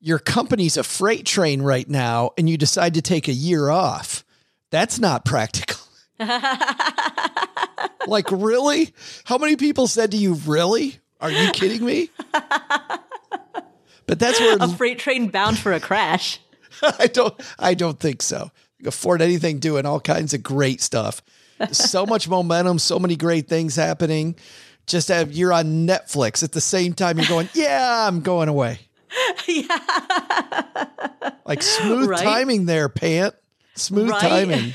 [0.00, 4.24] Your company's a freight train right now and you decide to take a year off.
[4.70, 5.80] That's not practical.
[8.06, 8.92] like really?
[9.24, 10.98] How many people said to you, "Really?
[11.20, 12.10] Are you kidding me?"
[14.06, 16.40] But that's where A freight train bound for a crash.
[16.98, 18.50] I don't I don't think so.
[18.78, 21.22] You can afford anything doing all kinds of great stuff.
[21.72, 24.36] so much momentum, so many great things happening.
[24.86, 28.80] Just have you're on Netflix at the same time you're going, yeah, I'm going away.
[29.46, 29.66] yeah.
[31.46, 32.22] Like smooth Right?
[32.22, 33.34] timing there, pant.
[33.74, 34.20] Smooth Right?
[34.20, 34.72] timing.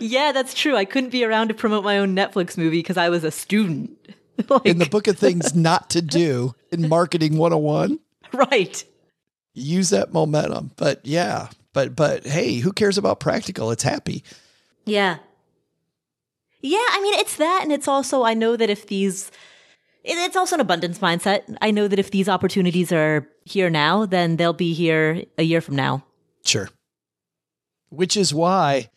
[0.00, 0.76] Yeah, that's true.
[0.76, 3.90] I couldn't be around to promote my own Netflix movie because I was a student.
[4.48, 7.98] like, In the book of things not to do in marketing 101,
[8.32, 8.84] right.
[9.54, 10.72] use that momentum.
[10.76, 13.70] But yeah, but but hey, who cares about practical?
[13.70, 14.24] It's happy.
[14.84, 15.18] Yeah.
[16.60, 17.60] Yeah, I mean, it's that.
[17.62, 19.30] And it's also, I know that if these,
[20.02, 21.56] it's also an abundance mindset.
[21.60, 25.60] I know that if these opportunities are here now, then they'll be here a year
[25.60, 26.04] from now.
[26.44, 26.68] Sure.
[27.90, 28.90] Which is why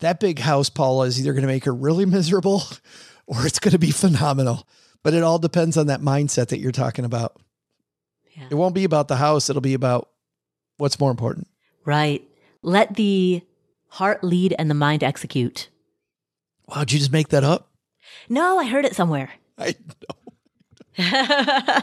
[0.00, 2.62] that big house, Paula, is either going to make her really miserable
[3.26, 4.66] or it's going to be phenomenal.
[5.02, 7.40] But it all depends on that mindset that you're talking about.
[8.36, 8.44] Yeah.
[8.50, 10.08] It won't be about the house, it'll be about
[10.76, 11.48] what's more important.
[11.84, 12.22] Right.
[12.62, 13.42] Let the
[13.88, 15.68] heart lead and the mind execute.
[16.68, 17.68] Wow, did you just make that up?
[18.28, 19.30] No, I heard it somewhere.
[19.58, 20.22] I know.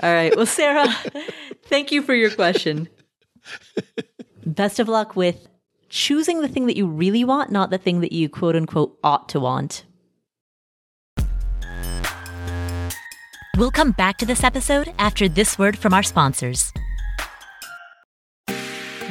[0.00, 0.34] All right.
[0.36, 0.88] Well, Sarah,
[1.64, 2.88] thank you for your question.
[4.44, 5.48] Best of luck with
[5.88, 9.28] choosing the thing that you really want, not the thing that you quote unquote ought
[9.30, 9.84] to want.
[13.56, 16.74] We'll come back to this episode after this word from our sponsors.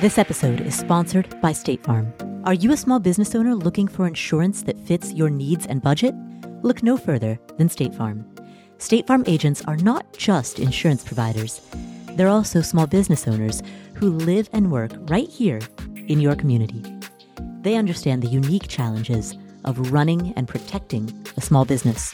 [0.01, 2.13] This episode is sponsored by State Farm.
[2.43, 6.13] Are you a small business owner looking for insurance that fits your needs and budget?
[6.61, 8.23] Look no further than State Farm.
[8.77, 11.59] State Farm agents are not just insurance providers,
[12.11, 13.63] they're also small business owners
[13.95, 15.59] who live and work right here
[16.07, 16.83] in your community.
[17.61, 22.13] They understand the unique challenges of running and protecting a small business.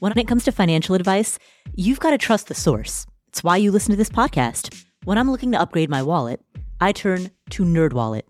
[0.00, 1.40] When it comes to financial advice,
[1.74, 3.04] you've got to trust the source.
[3.26, 4.84] It's why you listen to this podcast.
[5.02, 6.40] When I'm looking to upgrade my wallet,
[6.80, 8.22] I turn to NerdWallet.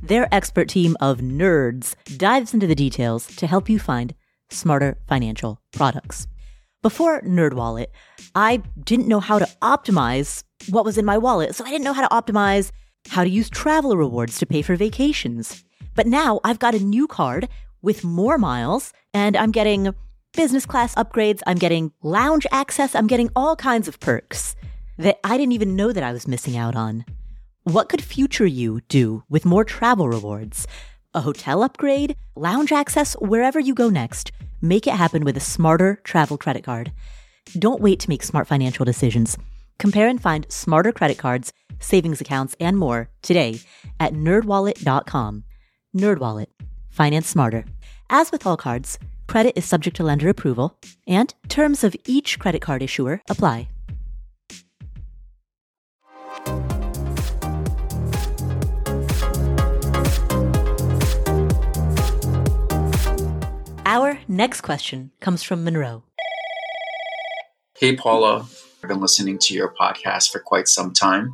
[0.00, 4.14] Their expert team of nerds dives into the details to help you find
[4.50, 6.28] smarter financial products.
[6.80, 7.88] Before NerdWallet,
[8.36, 11.92] I didn't know how to optimize what was in my wallet, so I didn't know
[11.92, 12.70] how to optimize
[13.08, 15.64] how to use travel rewards to pay for vacations.
[15.96, 17.48] But now I've got a new card
[17.82, 19.92] with more miles, and I'm getting
[20.36, 24.54] business class upgrades, I'm getting lounge access, I'm getting all kinds of perks
[24.98, 27.06] that I didn't even know that I was missing out on.
[27.64, 30.68] What could future you do with more travel rewards?
[31.14, 34.30] A hotel upgrade, lounge access, wherever you go next.
[34.60, 36.92] Make it happen with a smarter travel credit card.
[37.58, 39.38] Don't wait to make smart financial decisions.
[39.78, 43.60] Compare and find smarter credit cards, savings accounts, and more today
[43.98, 45.44] at nerdwallet.com.
[45.96, 46.48] Nerdwallet.
[46.90, 47.64] Finance smarter.
[48.10, 52.62] As with all cards, credit is subject to lender approval, and terms of each credit
[52.62, 53.68] card issuer apply.
[63.86, 66.02] Our next question comes from Monroe.
[67.78, 68.46] Hey, Paula.
[68.82, 71.32] I've been listening to your podcast for quite some time.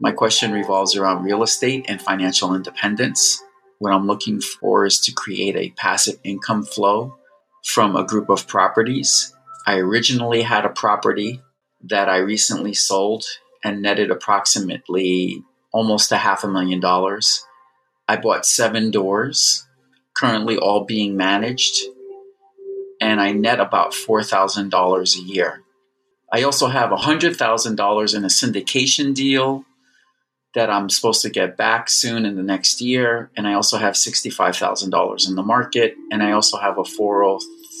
[0.00, 3.42] My question revolves around real estate and financial independence.
[3.78, 7.16] What I'm looking for is to create a passive income flow
[7.64, 9.34] from a group of properties.
[9.66, 11.40] I originally had a property
[11.82, 13.24] that I recently sold
[13.64, 17.44] and netted approximately almost a half a million dollars.
[18.06, 19.66] I bought seven doors
[20.14, 21.74] currently all being managed,
[23.00, 25.62] and I net about $4,000 a year.
[26.32, 29.64] I also have $100,000 in a syndication deal
[30.54, 33.30] that I'm supposed to get back soon in the next year.
[33.36, 35.94] And I also have $65,000 in the market.
[36.10, 36.84] And I also have a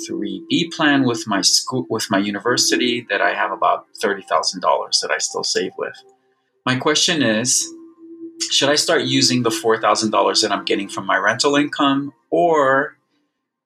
[0.08, 5.18] 403B plan with my school, with my university that I have about $30,000 that I
[5.18, 5.96] still save with.
[6.66, 7.68] My question is,
[8.50, 12.96] should I start using the $4,000 that I'm getting from my rental income or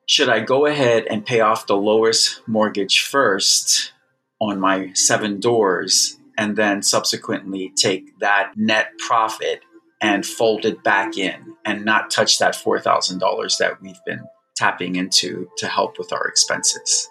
[0.06, 3.92] should I go ahead and pay off the lowest mortgage first
[4.40, 9.60] on my seven doors and then subsequently take that net profit
[10.00, 14.24] and fold it back in and not touch that $4,000 that we've been
[14.58, 17.08] tapping into to help with our expenses?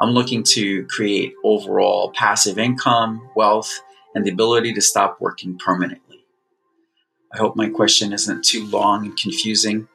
[0.00, 3.82] I'm looking to create overall passive income, wealth,
[4.14, 6.24] and the ability to stop working permanently.
[7.32, 9.88] I hope my question isn't too long and confusing.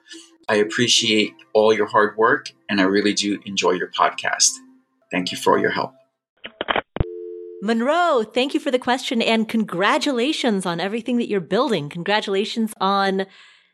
[0.50, 4.54] I appreciate all your hard work and I really do enjoy your podcast.
[5.12, 5.94] Thank you for all your help.
[7.62, 11.90] Monroe, thank you for the question and congratulations on everything that you're building.
[11.90, 13.26] Congratulations on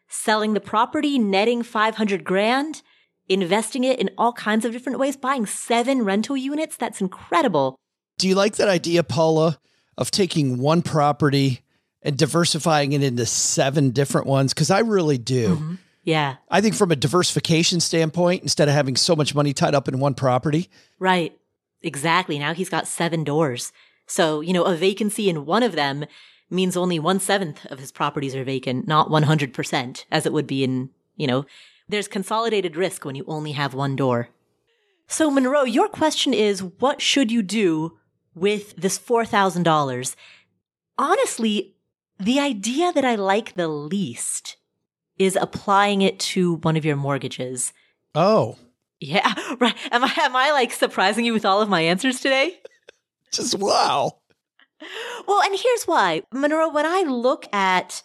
[0.08, 2.82] selling the property, netting 500 grand,
[3.30, 6.78] investing it in all kinds of different ways, buying seven rental units.
[6.78, 7.76] That's incredible.
[8.18, 9.60] Do you like that idea, Paula,
[9.98, 11.64] of taking one property
[12.04, 15.56] and diversifying it into seven different ones because I really do.
[15.56, 15.76] Mm-hmm.
[16.04, 16.36] Yeah.
[16.52, 20.00] I think from a diversification standpoint, instead of having so much money tied up in
[20.00, 20.70] one property.
[21.00, 21.38] Right.
[21.82, 22.38] Exactly.
[22.38, 23.72] Now he's got seven doors.
[24.06, 26.06] So, you know, a vacancy in one of them
[26.50, 30.64] means only one seventh of his properties are vacant, not 100%, as it would be
[30.64, 31.46] in, you know,
[31.88, 34.30] there's consolidated risk when you only have one door.
[35.08, 37.98] So, Monroe, your question is what should you do
[38.34, 40.16] with this $4,000?
[40.98, 41.76] Honestly,
[42.20, 44.58] the idea that I like the least
[45.18, 47.74] is applying it to one of your mortgages.
[48.16, 48.58] Oh.
[49.00, 49.76] Yeah, right.
[49.92, 52.60] Am I am I like surprising you with all of my answers today?
[53.32, 54.20] Just wow.
[55.28, 56.24] Well, and here's why.
[56.32, 58.04] Monroe, when I look at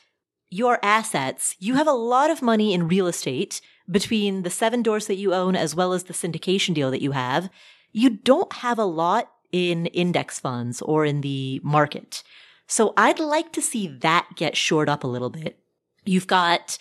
[0.51, 5.07] your assets, you have a lot of money in real estate between the seven doors
[5.07, 7.51] that you own as well as the syndication deal that you have.
[7.93, 12.23] You don't have a lot in index funds or in the market.
[12.67, 15.59] So I'd like to see that get shored up a little bit.
[16.05, 16.79] You've got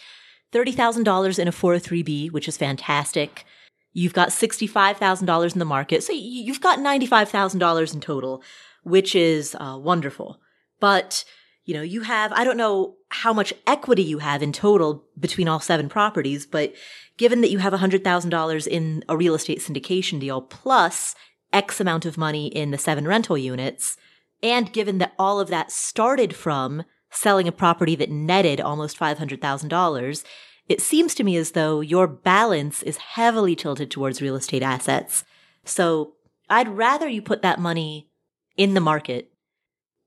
[0.53, 3.45] $30,000 in a 403B, which is fantastic.
[3.93, 6.03] You've got $65,000 in the market.
[6.03, 8.43] So you've got $95,000 in total,
[8.84, 10.39] which is uh, wonderful.
[10.80, 11.23] But,
[11.67, 15.49] you know, you have, I don't know how much equity you have in total between
[15.49, 16.73] all seven properties, but
[17.17, 21.13] given that you have $100,000 in a real estate syndication deal plus
[21.51, 23.97] X amount of money in the seven rental units,
[24.41, 30.23] and given that all of that started from selling a property that netted almost $500,000,
[30.69, 35.25] it seems to me as though your balance is heavily tilted towards real estate assets.
[35.65, 36.13] So
[36.49, 38.08] I'd rather you put that money
[38.56, 39.34] in the market,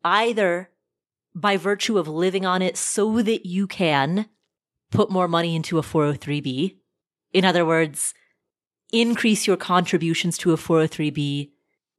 [0.03, 0.69] either
[1.40, 4.29] by virtue of living on it so that you can
[4.90, 6.76] put more money into a 403b.
[7.33, 8.14] In other words,
[8.92, 11.50] increase your contributions to a 403b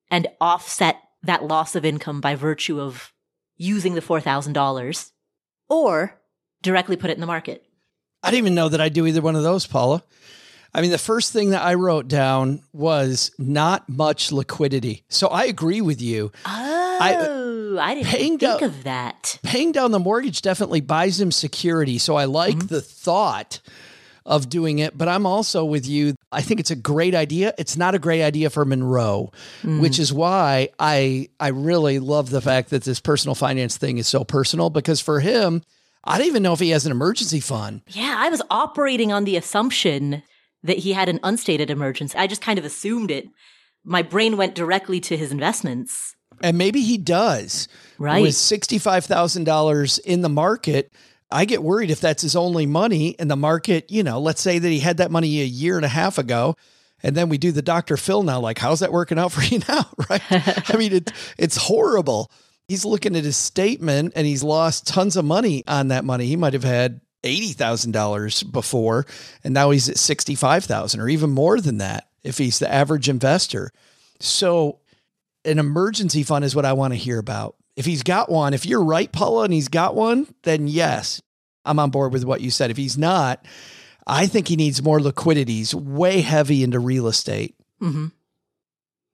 [0.10, 3.14] and offset that loss of income by virtue of
[3.56, 5.12] using the $4,000
[5.70, 6.20] or
[6.62, 7.64] directly put it in the market.
[8.24, 10.04] I didn't even know that I do either one of those, Paula.
[10.74, 15.04] I mean, the first thing that I wrote down was not much liquidity.
[15.10, 16.32] So I agree with you.
[16.46, 17.14] Oh, I,
[17.80, 19.40] I didn't think down, of that.
[19.44, 21.98] Paying down the mortgage definitely buys him security.
[21.98, 22.68] So I like mm-hmm.
[22.68, 23.60] the thought
[24.26, 26.16] of doing it, but I'm also with you.
[26.32, 27.54] I think it's a great idea.
[27.58, 29.32] It's not a great idea for Monroe,
[29.64, 29.82] mm.
[29.82, 34.08] which is why I I really love the fact that this personal finance thing is
[34.08, 35.64] so personal because for him,
[36.04, 37.82] I don't even know if he has an emergency fund.
[37.88, 40.24] Yeah, I was operating on the assumption
[40.64, 42.18] that he had an unstated emergency.
[42.18, 43.28] I just kind of assumed it.
[43.84, 46.16] My brain went directly to his investments.
[46.44, 47.68] And maybe he does.
[47.98, 48.22] Right.
[48.22, 50.92] With $65,000 in the market,
[51.32, 53.90] I get worried if that's his only money in the market.
[53.90, 56.56] You know, let's say that he had that money a year and a half ago.
[57.04, 57.98] And then we do the Dr.
[57.98, 59.90] Phil now, like, how's that working out for you now?
[60.10, 60.22] Right.
[60.30, 62.32] I mean, it, it's horrible.
[62.68, 66.28] He's looking at his statement and he's lost tons of money on that money.
[66.28, 69.06] He might have had $80,000 before,
[69.44, 73.72] and now he's at 65,000 or even more than that if he's the average investor.
[74.20, 74.80] So,
[75.46, 77.56] an emergency fund is what I want to hear about.
[77.76, 81.22] If he's got one, if you're right, Paula, and he's got one, then yes,
[81.66, 82.70] I'm on board with what you said.
[82.70, 83.46] If he's not,
[84.06, 85.58] I think he needs more liquidity.
[85.58, 87.56] He's way heavy into real estate.
[87.82, 88.08] Mm-hmm.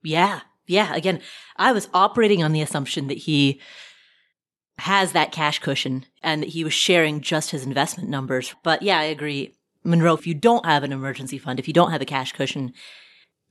[0.02, 0.40] Yeah.
[0.66, 0.94] Yeah.
[0.94, 1.20] Again,
[1.56, 3.60] I was operating on the assumption that he
[4.78, 8.54] has that cash cushion and that he was sharing just his investment numbers.
[8.62, 9.54] But yeah, I agree.
[9.84, 12.72] Monroe, if you don't have an emergency fund, if you don't have a cash cushion,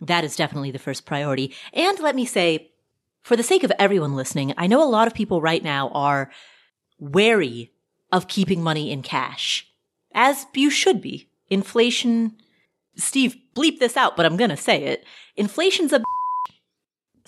[0.02, 1.54] that is definitely the first priority.
[1.74, 2.72] And let me say,
[3.22, 6.32] for the sake of everyone listening, I know a lot of people right now are
[7.00, 7.72] wary
[8.12, 9.68] of keeping money in cash,
[10.14, 11.30] as you should be.
[11.50, 12.38] Inflation,
[12.96, 15.04] Steve, bleep this out, but I'm going to say it.
[15.36, 16.04] Inflation's a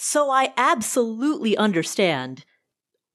[0.01, 2.45] so I absolutely understand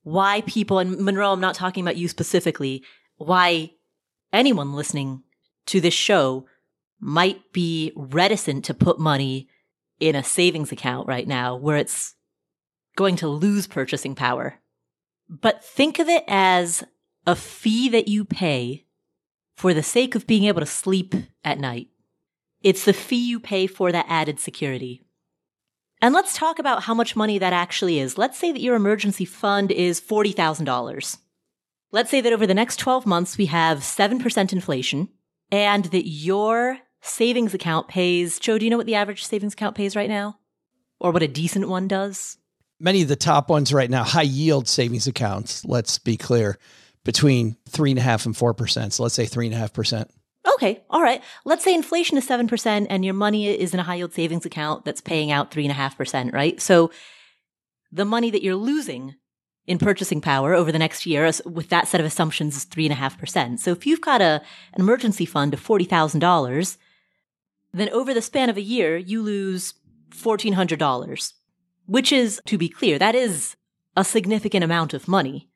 [0.02, 2.84] why people, and Monroe, I'm not talking about you specifically,
[3.16, 3.70] why
[4.34, 5.22] anyone listening
[5.66, 6.44] to this show
[7.04, 9.46] might be reticent to put money
[10.00, 12.14] in a savings account right now where it's
[12.96, 14.58] going to lose purchasing power.
[15.28, 16.82] But think of it as
[17.26, 18.86] a fee that you pay
[19.54, 21.14] for the sake of being able to sleep
[21.44, 21.88] at night.
[22.62, 25.04] It's the fee you pay for that added security.
[26.00, 28.16] And let's talk about how much money that actually is.
[28.16, 31.18] Let's say that your emergency fund is $40,000.
[31.92, 35.10] Let's say that over the next 12 months, we have 7% inflation
[35.50, 39.76] and that your savings account pays, Joe, do you know what the average savings account
[39.76, 40.38] pays right now?
[40.98, 42.38] Or what a decent one does?
[42.80, 46.58] Many of the top ones right now, high yield savings accounts, let's be clear,
[47.04, 48.92] between three and a half and 4%.
[48.92, 50.10] So let's say three and a half percent.
[50.54, 51.22] Okay, all right.
[51.44, 54.84] Let's say inflation is 7% and your money is in a high yield savings account
[54.84, 56.60] that's paying out 3.5%, right?
[56.60, 56.90] So
[57.92, 59.14] the money that you're losing
[59.66, 63.58] in purchasing power over the next year with that set of assumptions is 3.5%.
[63.58, 64.42] So if you've got a,
[64.74, 66.76] an emergency fund of $40,000,
[67.80, 69.74] then over the span of a year, you lose
[70.10, 71.32] $1,400,
[71.86, 73.56] which is, to be clear, that is
[73.96, 75.48] a significant amount of money.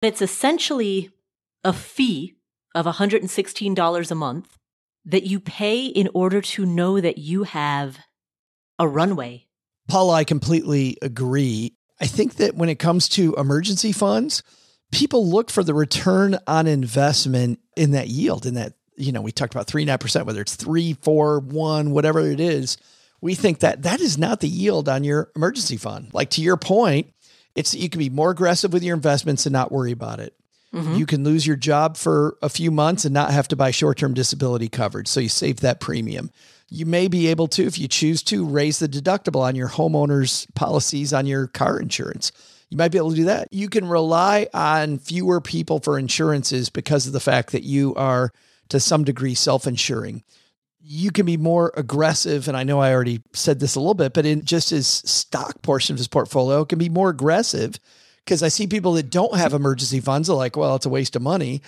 [0.00, 1.10] But it's essentially
[1.64, 2.34] a fee
[2.74, 4.58] of $116 a month
[5.04, 7.98] that you pay in order to know that you have
[8.78, 9.46] a runway.
[9.88, 11.74] Paul, I completely agree.
[12.00, 14.42] I think that when it comes to emergency funds,
[14.90, 19.32] people look for the return on investment in that yield, in that, you know, we
[19.32, 22.76] talked about three and a half percent, whether it's three, four, one, whatever it is.
[23.20, 26.12] We think that that is not the yield on your emergency fund.
[26.12, 27.12] Like to your point,
[27.54, 30.34] it's you can be more aggressive with your investments and not worry about it.
[30.74, 30.94] Mm-hmm.
[30.94, 33.98] You can lose your job for a few months and not have to buy short
[33.98, 35.08] term disability coverage.
[35.08, 36.30] So you save that premium.
[36.70, 40.46] You may be able to, if you choose to, raise the deductible on your homeowner's
[40.54, 42.32] policies on your car insurance.
[42.70, 43.52] You might be able to do that.
[43.52, 48.32] You can rely on fewer people for insurances because of the fact that you are
[48.72, 50.22] to some degree self insuring.
[50.80, 52.48] You can be more aggressive.
[52.48, 55.62] And I know I already said this a little bit, but in just his stock
[55.62, 57.78] portion of his portfolio, can be more aggressive
[58.24, 61.16] because I see people that don't have emergency funds are like, well, it's a waste
[61.16, 61.62] of money,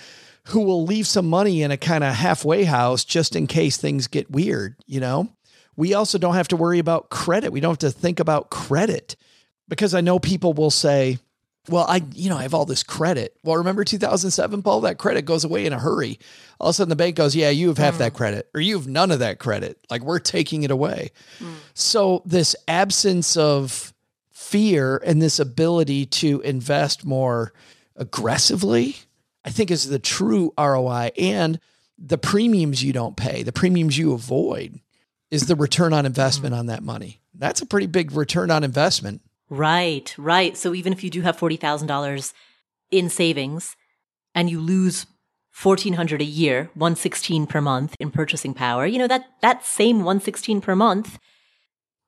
[0.47, 4.07] who will leave some money in a kind of halfway house just in case things
[4.07, 5.29] get weird, you know?
[5.75, 7.51] We also don't have to worry about credit.
[7.51, 9.15] We don't have to think about credit
[9.67, 11.17] because I know people will say,
[11.69, 13.37] well, I, you know, I have all this credit.
[13.43, 16.19] Well, remember 2007, Paul, that credit goes away in a hurry.
[16.59, 17.99] All of a sudden the bank goes, yeah, you have half mm.
[17.99, 19.77] that credit or you have none of that credit.
[19.89, 21.11] Like we're taking it away.
[21.39, 21.55] Mm.
[21.73, 23.93] So this absence of
[24.31, 27.53] fear and this ability to invest more
[27.95, 28.97] aggressively,
[29.43, 31.11] I think is the true ROI.
[31.17, 31.59] And
[31.97, 34.79] the premiums you don't pay, the premiums you avoid
[35.31, 36.59] is the return on investment mm.
[36.59, 37.21] on that money.
[37.33, 39.21] That's a pretty big return on investment.
[39.49, 40.57] Right, right.
[40.57, 42.33] So even if you do have $40,000
[42.91, 43.75] in savings
[44.33, 45.05] and you lose
[45.61, 50.61] 1400 a year, 116 per month in purchasing power, you know, that, that same 116
[50.61, 51.19] per month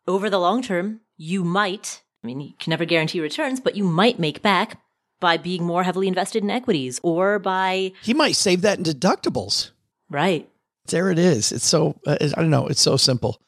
[0.08, 3.84] over the long term, you might, I mean, you can never guarantee returns, but you
[3.84, 4.82] might make back
[5.20, 7.92] by being more heavily invested in equities or by.
[8.04, 9.72] He might save that in deductibles.
[10.10, 10.50] Right.
[10.88, 11.52] There it is.
[11.52, 13.42] It's so, uh, I don't know, it's so simple.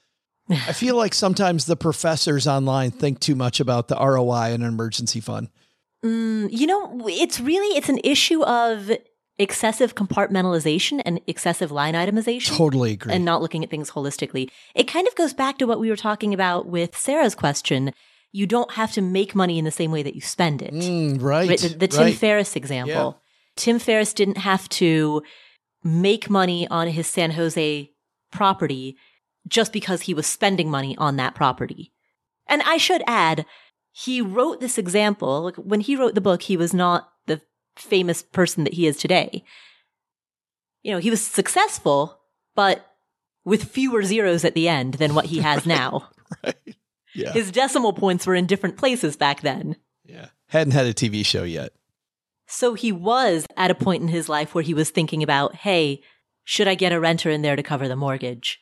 [0.49, 4.67] I feel like sometimes the professors online think too much about the ROI in an
[4.67, 5.49] emergency fund.
[6.03, 8.91] Mm, you know, it's really it's an issue of
[9.37, 12.55] excessive compartmentalization and excessive line itemization.
[12.55, 13.13] Totally agree.
[13.13, 14.49] And not looking at things holistically.
[14.75, 17.93] It kind of goes back to what we were talking about with Sarah's question.
[18.31, 20.73] You don't have to make money in the same way that you spend it.
[20.73, 21.49] Mm, right.
[21.49, 21.59] right.
[21.59, 22.15] The, the Tim right.
[22.15, 22.93] Ferriss example.
[22.93, 23.25] Yeah.
[23.55, 25.23] Tim Ferriss didn't have to
[25.83, 27.91] make money on his San Jose
[28.31, 28.97] property
[29.47, 31.91] just because he was spending money on that property.
[32.47, 33.45] And I should add,
[33.91, 35.41] he wrote this example.
[35.41, 37.41] Like when he wrote the book, he was not the
[37.75, 39.43] famous person that he is today.
[40.81, 42.19] You know, he was successful,
[42.55, 42.85] but
[43.45, 46.09] with fewer zeros at the end than what he has now.
[46.43, 46.55] right.
[47.15, 47.31] Yeah.
[47.31, 49.75] His decimal points were in different places back then.
[50.05, 50.27] Yeah.
[50.47, 51.73] Hadn't had a TV show yet.
[52.47, 56.01] So he was at a point in his life where he was thinking about, hey,
[56.43, 58.59] should I get a renter in there to cover the mortgage?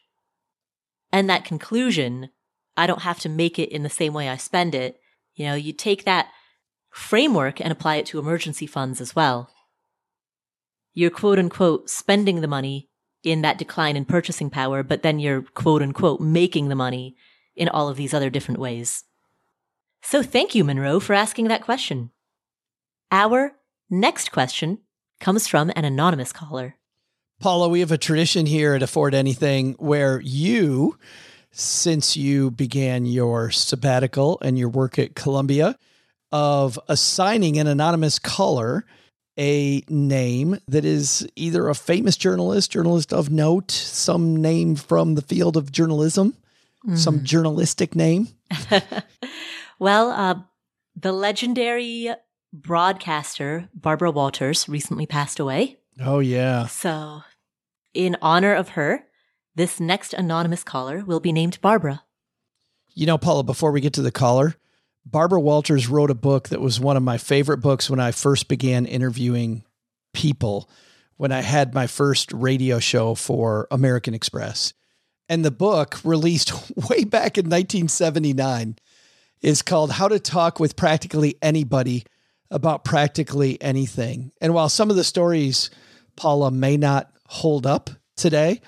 [1.11, 2.29] And that conclusion,
[2.75, 4.99] I don't have to make it in the same way I spend it.
[5.35, 6.29] You know, you take that
[6.89, 9.49] framework and apply it to emergency funds as well.
[10.93, 12.89] You're quote unquote spending the money
[13.23, 17.15] in that decline in purchasing power, but then you're quote unquote making the money
[17.55, 19.03] in all of these other different ways.
[20.01, 22.11] So thank you, Monroe, for asking that question.
[23.11, 23.53] Our
[23.89, 24.79] next question
[25.19, 26.76] comes from an anonymous caller.
[27.39, 30.97] Paula, we have a tradition here at Afford Anything where you,
[31.51, 35.77] since you began your sabbatical and your work at Columbia,
[36.31, 38.85] of assigning an anonymous caller
[39.37, 45.21] a name that is either a famous journalist, journalist of note, some name from the
[45.21, 46.35] field of journalism,
[46.85, 46.97] mm.
[46.97, 48.29] some journalistic name.
[49.79, 50.39] well, uh,
[50.95, 52.09] the legendary
[52.51, 55.77] broadcaster Barbara Walters recently passed away.
[55.99, 56.65] Oh, yeah.
[56.67, 57.21] So,
[57.97, 59.05] in honor of her,
[59.55, 62.03] this next anonymous caller will be named Barbara.
[62.93, 64.55] You know, Paula, before we get to the caller,
[65.03, 68.47] Barbara Walters wrote a book that was one of my favorite books when I first
[68.47, 69.63] began interviewing
[70.13, 70.69] people,
[71.15, 74.73] when I had my first radio show for American Express.
[75.27, 76.51] And the book, released
[76.89, 78.77] way back in 1979,
[79.41, 82.05] is called How to Talk with Practically Anybody
[82.51, 84.31] About Practically Anything.
[84.39, 85.71] And while some of the stories,
[86.15, 88.61] Paula, may not hold up today,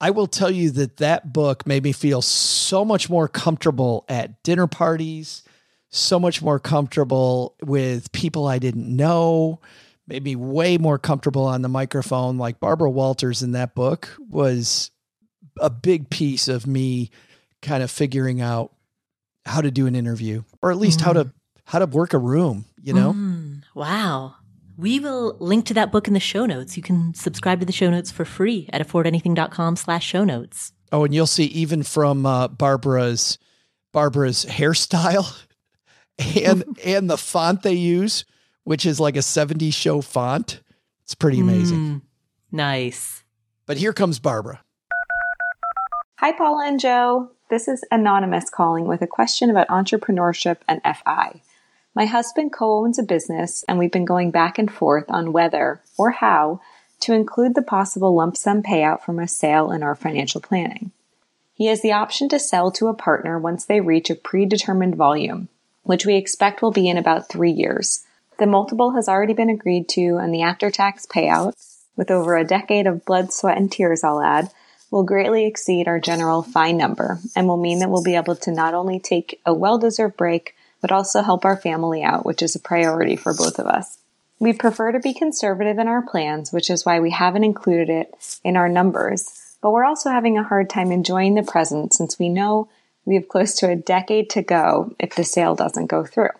[0.00, 4.42] I will tell you that that book made me feel so much more comfortable at
[4.42, 5.42] dinner parties
[5.96, 9.60] so much more comfortable with people I didn't know,
[10.06, 12.38] made me way more comfortable on the microphone.
[12.38, 14.90] Like Barbara Walters in that book was
[15.60, 17.10] a big piece of me
[17.62, 18.72] kind of figuring out
[19.44, 21.04] how to do an interview or at least mm.
[21.04, 21.32] how to
[21.64, 23.12] how to work a room, you know?
[23.12, 23.62] Mm.
[23.74, 24.36] Wow.
[24.78, 26.76] We will link to that book in the show notes.
[26.76, 30.72] You can subscribe to the show notes for free at affordanything.com slash show notes.
[30.92, 33.38] Oh, and you'll see even from uh, Barbara's
[33.92, 35.44] Barbara's hairstyle
[36.44, 38.24] and and the font they use,
[38.64, 40.60] which is like a 70s show font.
[41.04, 41.78] It's pretty amazing.
[41.78, 42.02] Mm,
[42.52, 43.24] nice.
[43.64, 44.60] But here comes Barbara.
[46.18, 47.30] Hi, Paula and Joe.
[47.48, 51.40] This is Anonymous calling with a question about entrepreneurship and FI.
[51.96, 55.80] My husband co owns a business, and we've been going back and forth on whether
[55.96, 56.60] or how
[57.00, 60.92] to include the possible lump sum payout from a sale in our financial planning.
[61.54, 65.48] He has the option to sell to a partner once they reach a predetermined volume,
[65.84, 68.04] which we expect will be in about three years.
[68.38, 71.54] The multiple has already been agreed to, and the after tax payout,
[71.96, 74.50] with over a decade of blood, sweat, and tears, I'll add,
[74.90, 78.50] will greatly exceed our general fine number and will mean that we'll be able to
[78.50, 80.54] not only take a well deserved break,
[80.86, 83.98] but also help our family out, which is a priority for both of us.
[84.38, 88.38] We prefer to be conservative in our plans, which is why we haven't included it
[88.44, 92.28] in our numbers, but we're also having a hard time enjoying the present since we
[92.28, 92.68] know
[93.04, 96.30] we have close to a decade to go if the sale doesn't go through.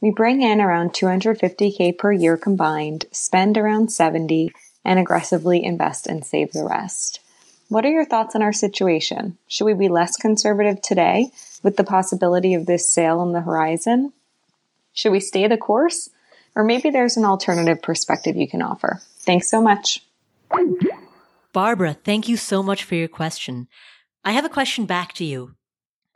[0.00, 4.52] We bring in around 250k per year combined, spend around 70,
[4.84, 7.18] and aggressively invest and save the rest.
[7.70, 9.38] What are your thoughts on our situation?
[9.46, 11.30] Should we be less conservative today
[11.62, 14.12] with the possibility of this sale on the horizon?
[14.92, 16.10] Should we stay the course?
[16.56, 19.00] Or maybe there's an alternative perspective you can offer.
[19.20, 20.04] Thanks so much.
[21.52, 23.68] Barbara, thank you so much for your question.
[24.24, 25.54] I have a question back to you.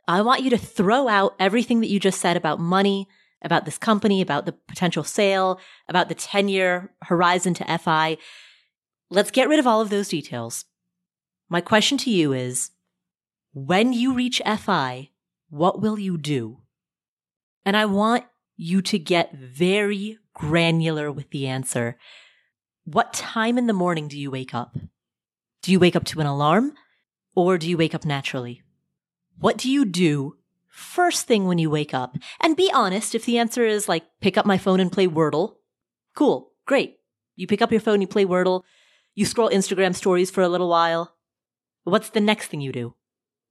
[0.09, 3.07] I want you to throw out everything that you just said about money,
[3.41, 8.17] about this company, about the potential sale, about the 10 year horizon to FI.
[9.09, 10.65] let's get rid of all of those details.
[11.47, 12.71] My question to you is
[13.53, 15.11] when you reach FI,
[15.49, 16.61] what will you do?
[17.63, 18.25] And I want
[18.57, 21.97] you to get very granular with the answer.
[22.83, 24.77] What time in the morning do you wake up?
[25.61, 26.73] Do you wake up to an alarm
[27.35, 28.61] or do you wake up naturally?
[29.39, 30.37] What do you do
[30.67, 32.17] first thing when you wake up?
[32.39, 35.55] And be honest, if the answer is like pick up my phone and play Wordle,
[36.15, 36.99] cool, great.
[37.35, 38.63] You pick up your phone, you play Wordle,
[39.13, 41.14] you scroll Instagram stories for a little while.
[41.85, 42.95] What's the next thing you do?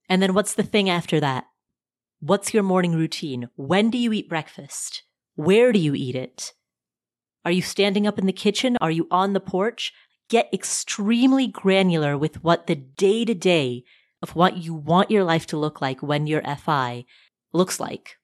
[0.09, 1.45] And then what's the thing after that?
[2.19, 3.49] What's your morning routine?
[3.55, 5.05] When do you eat breakfast?
[5.37, 6.53] Where do you eat it?
[7.45, 8.77] Are you standing up in the kitchen?
[8.81, 9.93] Are you on the porch?
[10.29, 13.85] Get extremely granular with what the day to day
[14.21, 17.05] of what you want your life to look like when you're FI
[17.53, 18.17] looks like.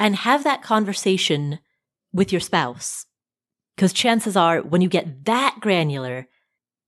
[0.00, 1.60] And have that conversation
[2.12, 3.06] with your spouse.
[3.76, 6.26] Because chances are, when you get that granular,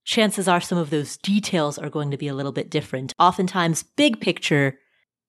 [0.03, 3.13] chances are some of those details are going to be a little bit different.
[3.19, 4.79] Oftentimes, big picture,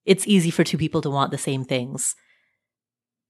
[0.04, 2.16] it's easy for two people to want the same things.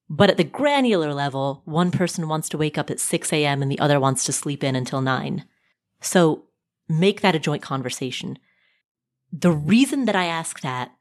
[0.08, 3.62] But at the granular level, one person wants to wake up at 6 a.m.
[3.62, 5.44] and the other wants to sleep in until 9.
[6.00, 6.44] So
[6.88, 8.38] make that a joint conversation.
[9.32, 10.92] The reason that I ask that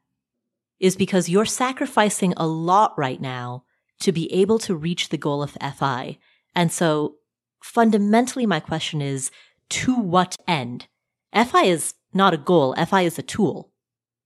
[0.80, 3.64] is because you're sacrificing a lot right now
[4.00, 6.18] to be able to reach the goal of FI.
[6.54, 7.16] And so
[7.62, 9.30] fundamentally, my question is
[9.70, 10.86] to what end?
[11.34, 12.74] FI is not a goal.
[12.74, 13.70] FI is a tool.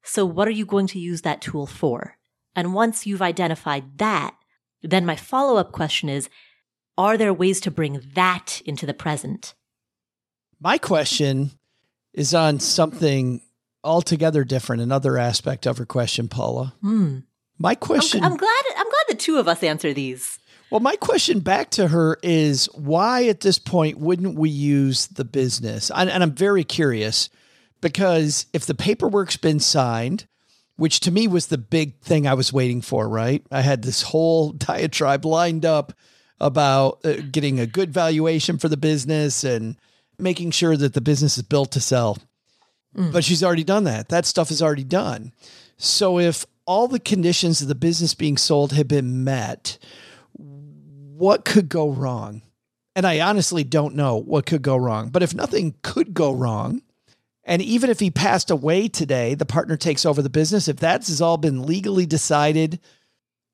[0.03, 2.17] So what are you going to use that tool for?
[2.55, 4.37] And once you've identified that,
[4.83, 6.29] then my follow up question is,
[6.97, 9.55] are there ways to bring that into the present?
[10.61, 11.51] My question
[12.15, 13.43] is on something
[13.85, 16.75] altogether different, another aspect of her question, Paula.
[16.81, 17.19] Hmm.
[17.59, 20.39] My question I'm, I'm glad I'm glad the two of us answer these.
[20.71, 25.25] Well, my question back to her is why at this point wouldn't we use the
[25.25, 25.91] business?
[25.95, 27.31] And, and I'm very curious
[27.81, 30.27] because if the paperwork's been signed,
[30.77, 33.45] which to me was the big thing I was waiting for, right?
[33.51, 35.93] I had this whole diatribe lined up
[36.41, 39.77] about uh, getting a good valuation for the business and
[40.19, 42.19] making sure that the business is built to sell.
[42.95, 43.13] Mm.
[43.13, 44.09] But she's already done that.
[44.09, 45.33] That stuff is already done.
[45.79, 49.79] So if all the conditions of the business being sold have been met,
[51.17, 52.43] what could go wrong?
[52.95, 55.11] And I honestly don't know what could go wrong.
[55.11, 56.83] But if nothing could go wrong,
[57.45, 60.67] and even if he passed away today, the partner takes over the business.
[60.67, 62.81] If that has all been legally decided,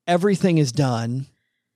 [0.06, 1.26] everything is done,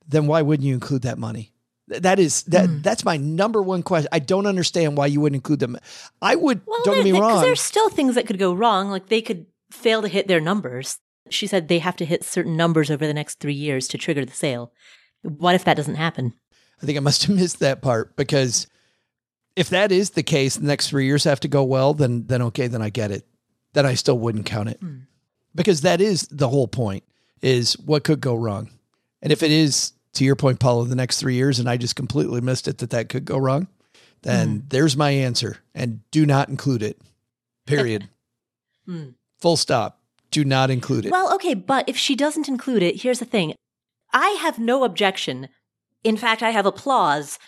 [0.07, 1.51] then why wouldn't you include that money?
[1.89, 2.83] That is that mm.
[2.83, 4.09] that's my number one question.
[4.11, 5.77] I don't understand why you wouldn't include them.
[6.21, 7.41] I would well, don't get me wrong.
[7.41, 8.89] There's still things that could go wrong.
[8.89, 10.99] Like they could fail to hit their numbers.
[11.29, 14.25] She said they have to hit certain numbers over the next three years to trigger
[14.25, 14.73] the sale.
[15.23, 16.33] What if that doesn't happen?
[16.81, 18.67] I think I must have missed that part because
[19.55, 22.41] if that is the case, the next three years have to go well, then then
[22.43, 23.27] okay, then I get it.
[23.73, 24.81] Then I still wouldn't count it.
[24.81, 25.07] Mm.
[25.55, 27.03] Because that is the whole point
[27.41, 28.69] is what could go wrong.
[29.21, 31.95] And if it is, to your point, Paula, the next three years, and I just
[31.95, 33.67] completely missed it that that could go wrong,
[34.21, 34.69] then mm.
[34.69, 35.57] there's my answer.
[35.73, 37.01] And do not include it.
[37.65, 38.09] Period.
[38.87, 39.13] mm.
[39.39, 39.99] Full stop.
[40.29, 41.11] Do not include it.
[41.11, 43.55] Well, okay, but if she doesn't include it, here's the thing.
[44.13, 45.49] I have no objection.
[46.03, 47.39] In fact, I have applause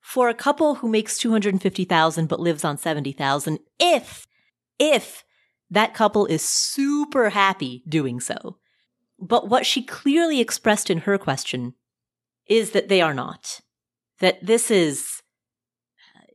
[0.00, 4.26] for a couple who makes 250,000 but lives on 70,000 if
[4.78, 5.24] if
[5.70, 8.58] that couple is super happy doing so.
[9.18, 11.74] But what she clearly expressed in her question
[12.46, 13.60] is that they are not.
[14.20, 15.22] That this is
[16.14, 16.26] uh,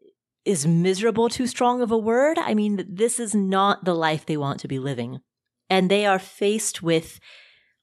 [0.44, 2.38] is miserable too strong of a word?
[2.38, 5.22] I mean, that this is not the life they want to be living.
[5.70, 7.20] And they are faced with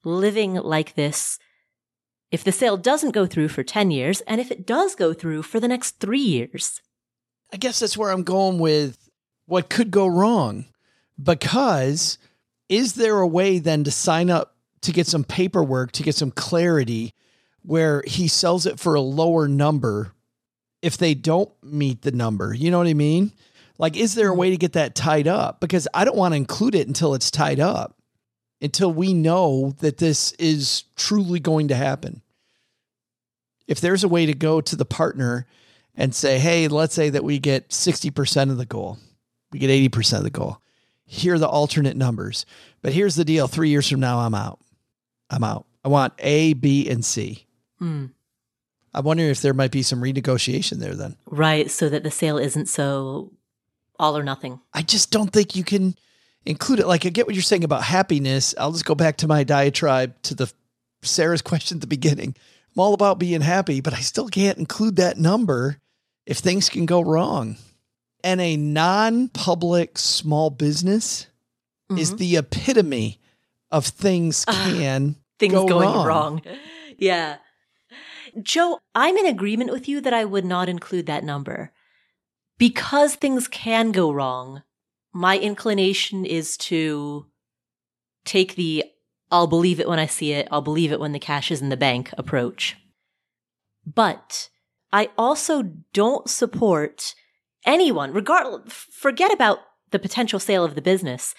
[0.03, 1.39] living like this
[2.31, 5.43] if the sale doesn't go through for 10 years, and if it does go through
[5.43, 6.81] for the next three years.
[7.51, 9.09] I guess that's where I'm going with
[9.47, 10.65] what could go wrong.
[11.21, 12.17] Because
[12.69, 16.31] is there a way then to sign up to get some paperwork, to get some
[16.31, 17.13] clarity
[17.63, 20.13] where he sells it for a lower number
[20.81, 22.53] if they don't meet the number?
[22.53, 23.31] You know what I mean?
[23.79, 24.39] Like, is there a mm-hmm.
[24.39, 25.59] way to get that tied up?
[25.59, 27.98] Because I don't want to include it until it's tied up
[28.61, 32.21] until we know that this is truly going to happen.
[33.67, 35.45] If there's a way to go to the partner
[35.95, 38.97] and say, hey, let's say that we get 60% of the goal,
[39.51, 40.61] we get 80% of the goal.
[41.05, 42.45] Here are the alternate numbers.
[42.81, 44.59] But here's the deal three years from now, I'm out.
[45.29, 45.65] I'm out.
[45.83, 47.45] I want A, B, and C.
[47.79, 48.07] Hmm.
[48.93, 51.15] I'm wondering if there might be some renegotiation there then.
[51.25, 51.69] Right.
[51.69, 53.31] So that the sale isn't so
[53.99, 54.59] all or nothing.
[54.73, 55.95] I just don't think you can
[56.45, 56.87] include it.
[56.87, 58.55] Like I get what you're saying about happiness.
[58.57, 60.51] I'll just go back to my diatribe to the
[61.01, 62.35] Sarah's question at the beginning.
[62.75, 65.77] I'm all about being happy, but I still can't include that number
[66.25, 67.57] if things can go wrong.
[68.23, 71.27] And a non public small business
[71.97, 72.17] is mm-hmm.
[72.17, 73.19] the epitome
[73.71, 76.05] of things can Things go going wrong.
[76.05, 76.41] wrong.
[77.01, 77.37] Yeah.
[78.43, 81.71] Joe, I'm in agreement with you that I would not include that number.
[82.57, 84.63] Because things can go wrong,
[85.19, 87.25] my inclination is to
[88.23, 88.85] take the
[89.29, 91.67] I'll believe it when I see it, I'll believe it when the cash is in
[91.67, 92.77] the bank approach.
[93.85, 94.49] But
[94.93, 95.61] I also
[95.93, 97.15] don't support
[97.65, 99.59] anyone, regardless, forget about
[99.91, 101.35] the potential sale of the business.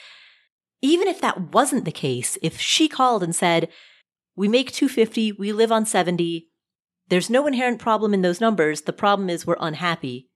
[0.82, 3.70] Even if that wasn't the case, if she called and said,
[4.36, 6.50] we make 250, we live on 70,
[7.08, 8.82] there's no inherent problem in those numbers.
[8.82, 10.29] The problem is we're unhappy,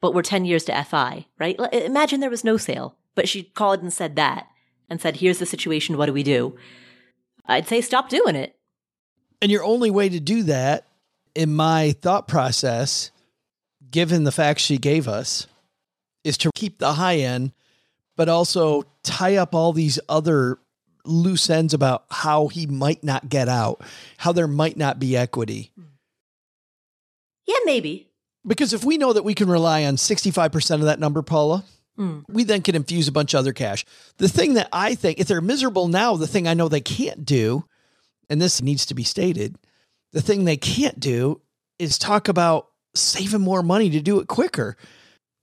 [0.00, 1.58] but we're 10 years to FI, right?
[1.72, 4.46] Imagine there was no sale, but she called and said that
[4.88, 5.96] and said, here's the situation.
[5.96, 6.56] What do we do?
[7.46, 8.56] I'd say stop doing it.
[9.42, 10.86] And your only way to do that,
[11.34, 13.10] in my thought process,
[13.90, 15.46] given the facts she gave us,
[16.24, 17.52] is to keep the high end,
[18.16, 20.58] but also tie up all these other
[21.04, 23.82] loose ends about how he might not get out,
[24.16, 25.70] how there might not be equity.
[27.46, 28.05] Yeah, maybe.
[28.46, 31.64] Because if we know that we can rely on 65% of that number, Paula,
[31.98, 32.24] Mm.
[32.28, 33.86] we then can infuse a bunch of other cash.
[34.18, 37.24] The thing that I think, if they're miserable now, the thing I know they can't
[37.24, 37.64] do,
[38.28, 39.56] and this needs to be stated,
[40.12, 41.40] the thing they can't do
[41.78, 44.76] is talk about saving more money to do it quicker.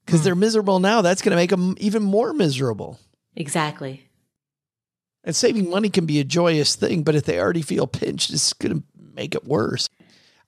[0.05, 0.23] Because Mm.
[0.25, 2.99] they're miserable now, that's going to make them even more miserable.
[3.35, 4.03] Exactly.
[5.23, 8.53] And saving money can be a joyous thing, but if they already feel pinched, it's
[8.53, 8.83] going to
[9.15, 9.89] make it worse.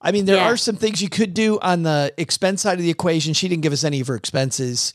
[0.00, 0.44] I mean, there Yeah.
[0.44, 3.32] are some things you could do on the expense side of the equation.
[3.34, 4.92] She didn't give us any of her expenses.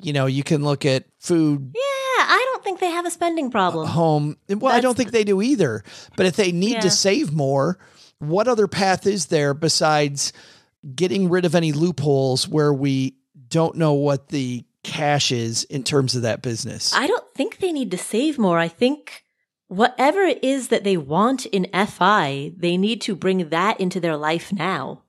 [0.00, 1.80] You know, you can look at food, Yeah,
[2.24, 3.86] I don't think they have a spending problem.
[3.86, 4.36] Uh, home.
[4.48, 5.82] and, Well, I don't think they do either.
[6.16, 6.80] But if they need Yeah.
[6.80, 7.78] to save more,
[8.18, 10.32] what other path is there besides
[10.94, 13.16] getting rid of any loopholes where we
[13.48, 16.92] don't know what the cash is in terms of that business?
[16.94, 18.58] I don't think they need to save more.
[18.58, 19.24] I think
[19.68, 24.16] whatever it is that they want in FI, they need to bring that into their
[24.16, 25.02] life now.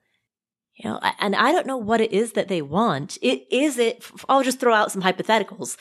[0.76, 3.18] You know, and I don't know what it is that they want.
[3.22, 4.05] It is it.
[4.30, 5.76] I'll just throw out some hypotheticals.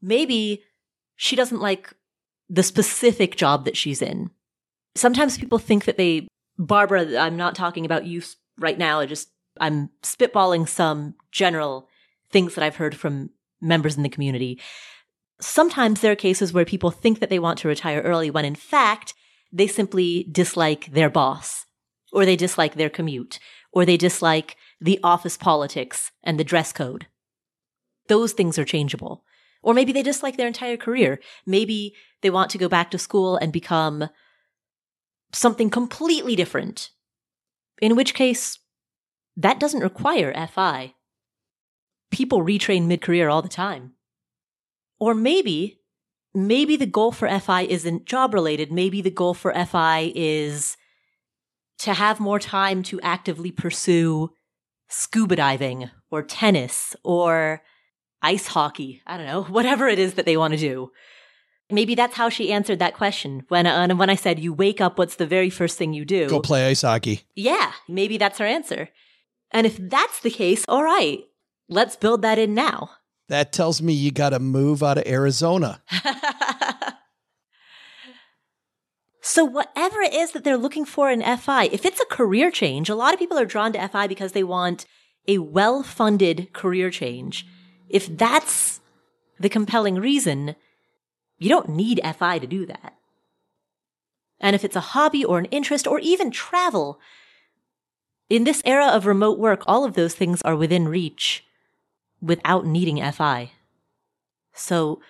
[0.00, 0.62] Maybe
[1.16, 1.92] she doesn't like
[2.48, 4.30] the specific job that she's in.
[4.94, 8.22] Sometimes people think that they, Barbara, I'm not talking about you
[8.58, 9.00] right now.
[9.00, 9.28] I just,
[9.60, 11.88] I'm spitballing some general
[12.30, 13.30] things that I've heard from
[13.60, 14.60] members in the community.
[15.40, 18.54] Sometimes there are cases where people think that they want to retire early when in
[18.54, 19.14] fact
[19.52, 21.66] they simply dislike their boss
[22.12, 23.38] or they dislike their commute
[23.72, 27.06] or they dislike the office politics and the dress code.
[28.08, 29.24] Those things are changeable.
[29.62, 31.18] Or maybe they dislike their entire career.
[31.44, 34.08] Maybe they want to go back to school and become
[35.32, 36.90] something completely different.
[37.82, 38.60] In which case,
[39.36, 40.94] that doesn't require FI.
[42.10, 43.95] People retrain mid career all the time.
[44.98, 45.80] Or maybe,
[46.34, 48.72] maybe the goal for FI isn't job related.
[48.72, 50.76] Maybe the goal for FI is
[51.78, 54.30] to have more time to actively pursue
[54.88, 57.62] scuba diving or tennis or
[58.22, 59.02] ice hockey.
[59.06, 60.90] I don't know, whatever it is that they want to do.
[61.68, 63.42] Maybe that's how she answered that question.
[63.48, 66.28] When, uh, when I said, you wake up, what's the very first thing you do?
[66.28, 67.22] Go play ice hockey.
[67.34, 68.88] Yeah, maybe that's her answer.
[69.50, 71.24] And if that's the case, all right,
[71.68, 72.90] let's build that in now.
[73.28, 75.82] That tells me you got to move out of Arizona.
[79.20, 82.88] so, whatever it is that they're looking for in FI, if it's a career change,
[82.88, 84.86] a lot of people are drawn to FI because they want
[85.26, 87.46] a well funded career change.
[87.88, 88.80] If that's
[89.40, 90.54] the compelling reason,
[91.38, 92.94] you don't need FI to do that.
[94.40, 97.00] And if it's a hobby or an interest or even travel,
[98.28, 101.45] in this era of remote work, all of those things are within reach
[102.20, 103.52] without needing FI.
[104.54, 105.00] So,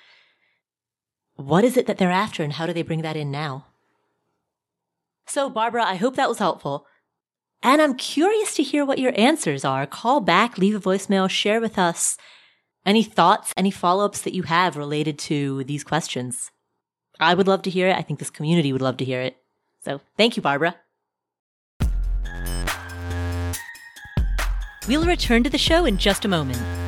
[1.36, 3.66] what is it that they're after and how do they bring that in now?
[5.26, 6.86] So, Barbara, I hope that was helpful.
[7.62, 9.86] And I'm curious to hear what your answers are.
[9.86, 12.16] Call back, leave a voicemail, share with us
[12.84, 16.50] any thoughts, any follow ups that you have related to these questions.
[17.18, 17.96] I would love to hear it.
[17.96, 19.36] I think this community would love to hear it.
[19.84, 20.76] So, thank you, Barbara.
[24.88, 26.85] We'll return to the show in just a moment.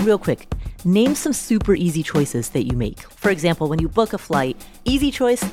[0.00, 0.50] Real quick,
[0.82, 3.00] name some super easy choices that you make.
[3.00, 5.44] For example, when you book a flight, easy choice,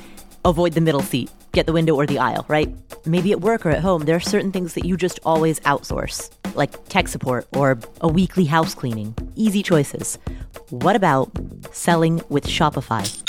[0.42, 2.74] avoid the middle seat, get the window or the aisle, right?
[3.04, 6.30] Maybe at work or at home, there are certain things that you just always outsource,
[6.54, 9.14] like tech support or a weekly house cleaning.
[9.36, 10.18] Easy choices.
[10.70, 11.30] What about
[11.72, 13.27] selling with Shopify?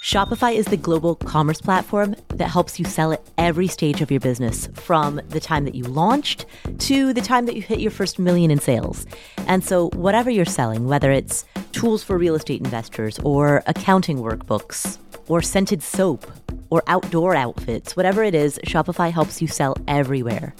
[0.00, 4.18] Shopify is the global commerce platform that helps you sell at every stage of your
[4.18, 6.46] business, from the time that you launched
[6.78, 9.04] to the time that you hit your first million in sales.
[9.46, 14.96] And so, whatever you're selling, whether it's tools for real estate investors, or accounting workbooks,
[15.28, 16.26] or scented soap,
[16.70, 20.54] or outdoor outfits, whatever it is, Shopify helps you sell everywhere.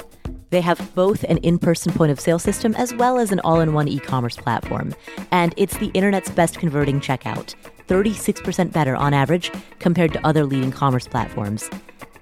[0.50, 3.60] They have both an in person point of sale system as well as an all
[3.60, 4.94] in one e commerce platform.
[5.30, 7.54] And it's the internet's best converting checkout.
[7.90, 11.68] 36% better on average compared to other leading commerce platforms.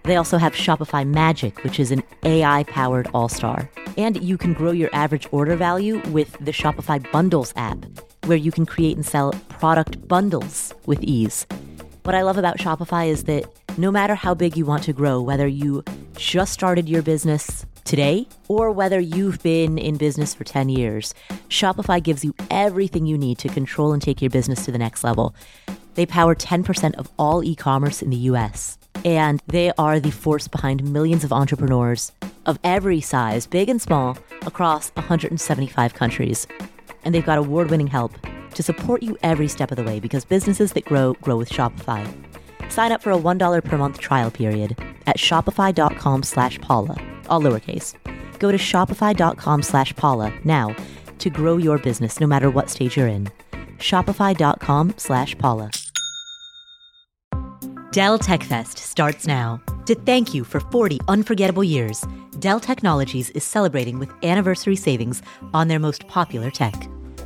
[0.04, 3.68] They also have Shopify Magic, which is an AI powered all star.
[3.98, 7.84] And you can grow your average order value with the Shopify Bundles app,
[8.24, 11.46] where you can create and sell product bundles with ease.
[12.04, 13.44] What I love about Shopify is that
[13.76, 15.84] no matter how big you want to grow, whether you
[16.16, 21.14] just started your business today or whether you've been in business for 10 years,
[21.48, 25.02] Shopify gives you everything you need to control and take your business to the next
[25.02, 25.34] level.
[25.94, 30.46] They power 10% of all e commerce in the US, and they are the force
[30.46, 32.12] behind millions of entrepreneurs
[32.46, 36.46] of every size, big and small, across 175 countries.
[37.04, 38.12] And they've got award winning help
[38.54, 42.06] to support you every step of the way because businesses that grow, grow with Shopify.
[42.70, 44.76] Sign up for a $1 per month trial period
[45.06, 46.96] at shopify.com slash Paula,
[47.28, 47.94] all lowercase.
[48.38, 50.74] Go to shopify.com slash Paula now
[51.18, 53.28] to grow your business no matter what stage you're in.
[53.78, 55.70] Shopify.com slash Paula.
[57.90, 59.60] Dell Tech Fest starts now.
[59.86, 62.04] To thank you for 40 unforgettable years,
[62.38, 65.22] Dell Technologies is celebrating with anniversary savings
[65.54, 66.74] on their most popular tech.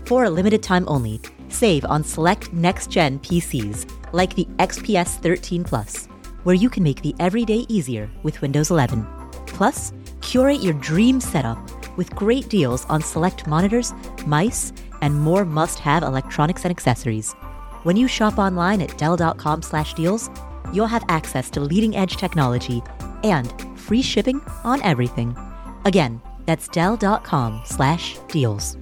[0.07, 5.65] For a limited time only, save on select next gen PCs like the XPS 13
[5.65, 6.07] Plus,
[6.45, 9.22] where you can make the everyday easier with Windows 11.
[9.53, 11.59] Plus, curate your dream setup
[11.97, 13.93] with great deals on select monitors,
[14.27, 17.35] mice, and more must-have electronics and accessories.
[17.83, 20.31] When you shop online at dell.com/deals,
[20.73, 22.83] you'll have access to leading-edge technology
[23.25, 25.37] and free shipping on everything.
[25.85, 28.77] Again, that's dell.com/deals.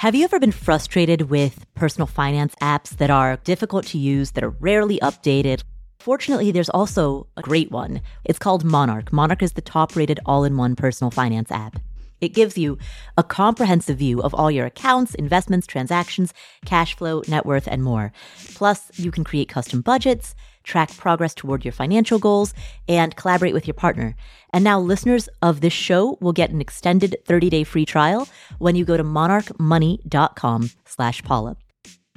[0.00, 4.44] Have you ever been frustrated with personal finance apps that are difficult to use, that
[4.44, 5.62] are rarely updated?
[6.06, 8.00] Fortunately, there's also a great one.
[8.24, 9.12] It's called Monarch.
[9.12, 11.80] Monarch is the top rated all in one personal finance app.
[12.20, 12.78] It gives you
[13.18, 16.32] a comprehensive view of all your accounts, investments, transactions,
[16.64, 18.12] cash flow, net worth, and more.
[18.54, 22.54] Plus, you can create custom budgets, track progress toward your financial goals,
[22.86, 24.14] and collaborate with your partner.
[24.52, 28.28] And now listeners of this show will get an extended 30-day free trial
[28.60, 31.56] when you go to monarchmoney.com slash Paula.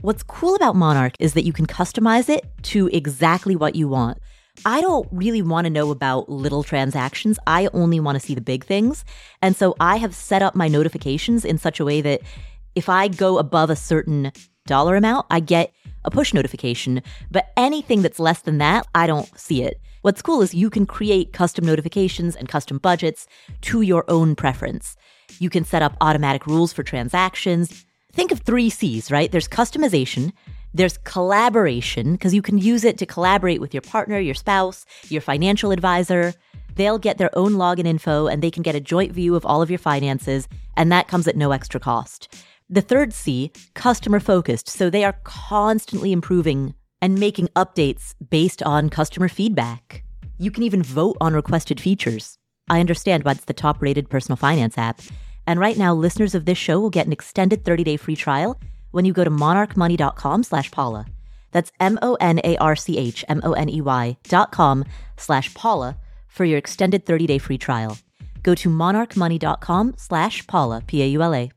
[0.01, 4.17] What's cool about Monarch is that you can customize it to exactly what you want.
[4.65, 7.37] I don't really want to know about little transactions.
[7.45, 9.03] I only want to see the big things.
[9.41, 12.21] And so I have set up my notifications in such a way that
[12.75, 14.31] if I go above a certain
[14.65, 15.73] dollar amount, I get
[16.05, 19.81] a push notification, but anything that's less than that, I don't see it.
[20.01, 23.27] What's cool is you can create custom notifications and custom budgets
[23.63, 24.95] to your own preference.
[25.39, 27.85] You can set up automatic rules for transactions.
[28.13, 29.31] Think of three C's, right?
[29.31, 30.33] There's customization,
[30.73, 35.21] there's collaboration, because you can use it to collaborate with your partner, your spouse, your
[35.21, 36.33] financial advisor.
[36.75, 39.61] They'll get their own login info and they can get a joint view of all
[39.61, 42.33] of your finances, and that comes at no extra cost.
[42.69, 44.69] The third C, customer focused.
[44.69, 50.03] So they are constantly improving and making updates based on customer feedback.
[50.37, 52.37] You can even vote on requested features.
[52.69, 55.01] I understand why it's the top rated personal finance app.
[55.49, 58.61] And right now, listeners of this show will get an extended 30 day free trial
[58.91, 61.07] when you go to monarchmoney.com slash Paula.
[61.49, 64.85] That's M O N A R C H M O N E Y dot com
[65.17, 65.97] slash Paula
[66.27, 67.97] for your extended 30 day free trial.
[68.43, 71.51] Go to monarchmoney.com slash Paula, P A U L A.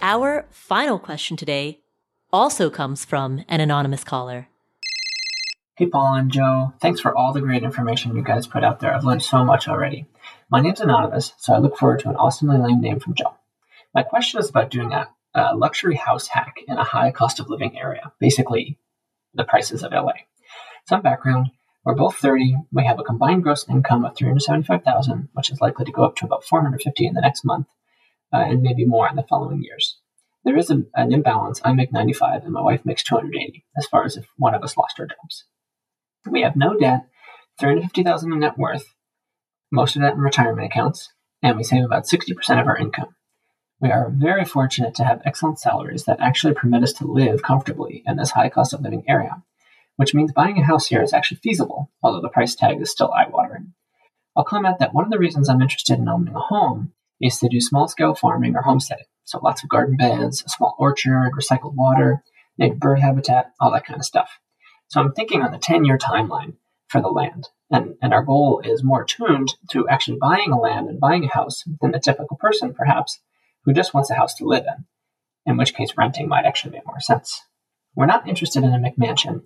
[0.00, 1.83] Our final question today
[2.34, 4.48] also comes from an anonymous caller.
[5.76, 6.72] Hey, Paul and Joe.
[6.80, 8.92] Thanks for all the great information you guys put out there.
[8.92, 10.06] I've learned so much already.
[10.50, 13.36] My name's Anonymous, so I look forward to an awesomely lame name from Joe.
[13.94, 17.48] My question is about doing a, a luxury house hack in a high cost of
[17.48, 18.78] living area, basically
[19.32, 20.14] the prices of LA.
[20.88, 21.50] Some background.
[21.84, 22.56] We're both 30.
[22.72, 26.24] We have a combined gross income of 375,000, which is likely to go up to
[26.24, 27.68] about 450 in the next month
[28.32, 29.98] uh, and maybe more in the following years.
[30.44, 31.60] There is a, an imbalance.
[31.64, 34.76] I make 95 and my wife makes 280 as far as if one of us
[34.76, 35.44] lost our jobs.
[36.30, 37.06] We have no debt,
[37.60, 38.94] 350,000 in net worth,
[39.72, 43.14] most of that in retirement accounts, and we save about 60% of our income.
[43.80, 48.02] We are very fortunate to have excellent salaries that actually permit us to live comfortably
[48.06, 49.42] in this high cost of living area.
[49.96, 53.12] which means buying a house here is actually feasible, although the price tag is still
[53.12, 53.74] eye watering.
[54.36, 57.48] I'll comment that one of the reasons I'm interested in owning a home is to
[57.48, 59.06] do small scale farming or homesteading.
[59.24, 62.22] So lots of garden beds, a small orchard, recycled water,
[62.58, 64.38] native bird habitat, all that kind of stuff.
[64.88, 66.54] So I'm thinking on the 10 year timeline
[66.88, 67.48] for the land.
[67.70, 71.34] And, and our goal is more tuned to actually buying a land and buying a
[71.34, 73.18] house than the typical person, perhaps,
[73.64, 74.84] who just wants a house to live in,
[75.46, 77.42] in which case renting might actually make more sense.
[77.96, 79.42] We're not interested in a McMansion,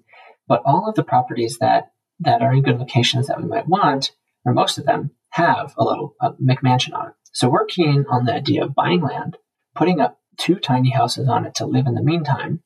[0.46, 4.12] but all of the properties that, that are in good locations that we might want,
[4.44, 7.14] or most of them, have a little a McMansion on it.
[7.32, 9.36] So we're keen on the idea of buying land,
[9.78, 12.60] putting up two tiny houses on it to live in the meantime,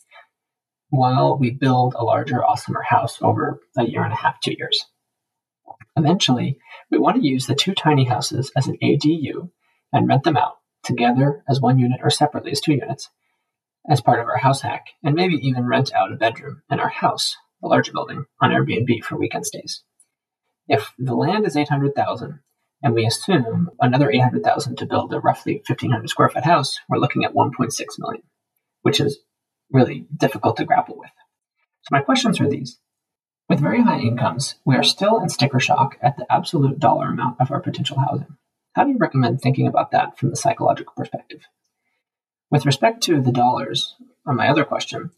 [0.88, 4.86] while we build a larger, awesomer house over a year and a half, two years.
[5.94, 6.56] Eventually,
[6.90, 9.50] we want to use the two tiny houses as an ADU
[9.92, 13.10] and rent them out together as one unit or separately as two units
[13.88, 16.88] as part of our house hack, and maybe even rent out a bedroom in our
[16.88, 19.82] house, the larger building, on Airbnb for weekend stays.
[20.66, 22.40] If the land is 800,000
[22.82, 27.24] and we assume another 800,000 to build a roughly 1500 square foot house, we're looking
[27.24, 28.22] at 1.6 million,
[28.82, 29.20] which is
[29.70, 31.10] really difficult to grapple with.
[31.82, 32.78] So my questions are these.
[33.48, 37.40] With very high incomes, we are still in sticker shock at the absolute dollar amount
[37.40, 38.36] of our potential housing.
[38.74, 41.40] How do you recommend thinking about that from the psychological perspective?
[42.50, 43.94] With respect to the dollars,
[44.26, 45.10] on my other question,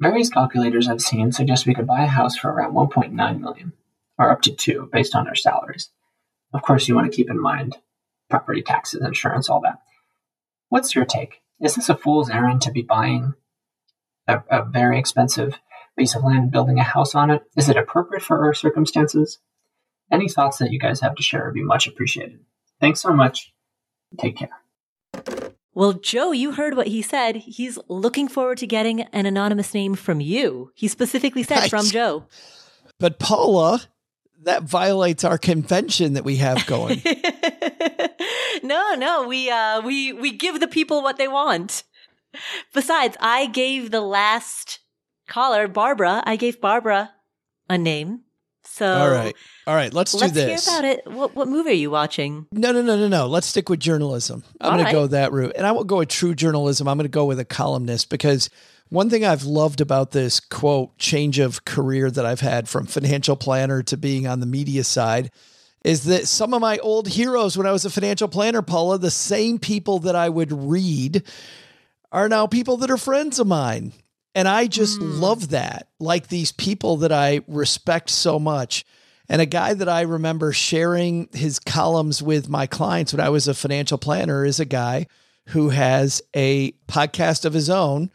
[0.00, 3.72] various calculators I've seen suggest we could buy a house for around 1.9 million,
[4.18, 5.90] or up to 2 based on our salaries.
[6.52, 7.76] Of course, you want to keep in mind
[8.28, 9.78] property taxes, insurance, all that.
[10.68, 11.42] What's your take?
[11.60, 13.34] Is this a fool's errand to be buying
[14.26, 15.58] a, a very expensive
[15.98, 17.42] piece of land, building a house on it?
[17.56, 19.38] Is it appropriate for our circumstances?
[20.10, 22.40] Any thoughts that you guys have to share would be much appreciated.
[22.80, 23.52] Thanks so much.
[24.18, 24.50] Take care.
[25.74, 27.36] Well, Joe, you heard what he said.
[27.36, 30.70] He's looking forward to getting an anonymous name from you.
[30.74, 32.26] He specifically said from Joe.
[32.98, 33.82] But Paula,
[34.44, 37.02] that violates our convention that we have going.
[38.62, 41.84] no, no, we uh we we give the people what they want.
[42.72, 44.80] Besides, I gave the last
[45.28, 47.12] caller, Barbara, I gave Barbara
[47.68, 48.22] a name.
[48.64, 49.34] So All right.
[49.66, 50.66] All right, let's, let's do this.
[50.66, 51.06] hear about it.
[51.06, 52.46] What what movie are you watching?
[52.52, 53.26] No, no, no, no, no.
[53.26, 54.44] Let's stick with journalism.
[54.60, 54.90] I'm going right.
[54.90, 55.52] to go that route.
[55.56, 56.88] And I won't go with true journalism.
[56.88, 58.48] I'm going to go with a columnist because
[58.92, 63.36] one thing I've loved about this quote change of career that I've had from financial
[63.36, 65.30] planner to being on the media side
[65.82, 69.10] is that some of my old heroes when I was a financial planner, Paula, the
[69.10, 71.22] same people that I would read
[72.12, 73.94] are now people that are friends of mine.
[74.34, 75.20] And I just hmm.
[75.20, 75.88] love that.
[75.98, 78.84] Like these people that I respect so much.
[79.26, 83.48] And a guy that I remember sharing his columns with my clients when I was
[83.48, 85.06] a financial planner is a guy
[85.48, 88.10] who has a podcast of his own,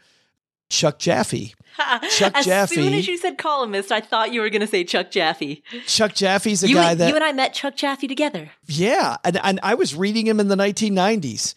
[0.68, 1.54] Chuck Jaffe.
[2.10, 2.80] Chuck as Jaffe.
[2.80, 5.62] As soon as you said columnist, I thought you were going to say Chuck Jaffe.
[5.86, 8.50] Chuck Jaffe's a You, guy that you and I met Chuck Jaffe together.
[8.66, 11.54] Yeah, and, and I was reading him in the 1990s,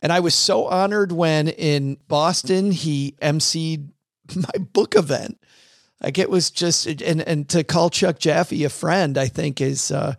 [0.00, 3.88] and I was so honored when in Boston he emceed
[4.36, 5.40] my book event.
[6.00, 9.90] Like it was just, and and to call Chuck Jaffe a friend, I think is
[9.90, 10.14] uh,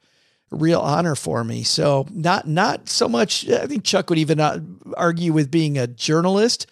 [0.52, 1.64] a real honor for me.
[1.64, 3.48] So not not so much.
[3.50, 4.62] I think Chuck would even uh,
[4.98, 6.66] argue with being a journalist,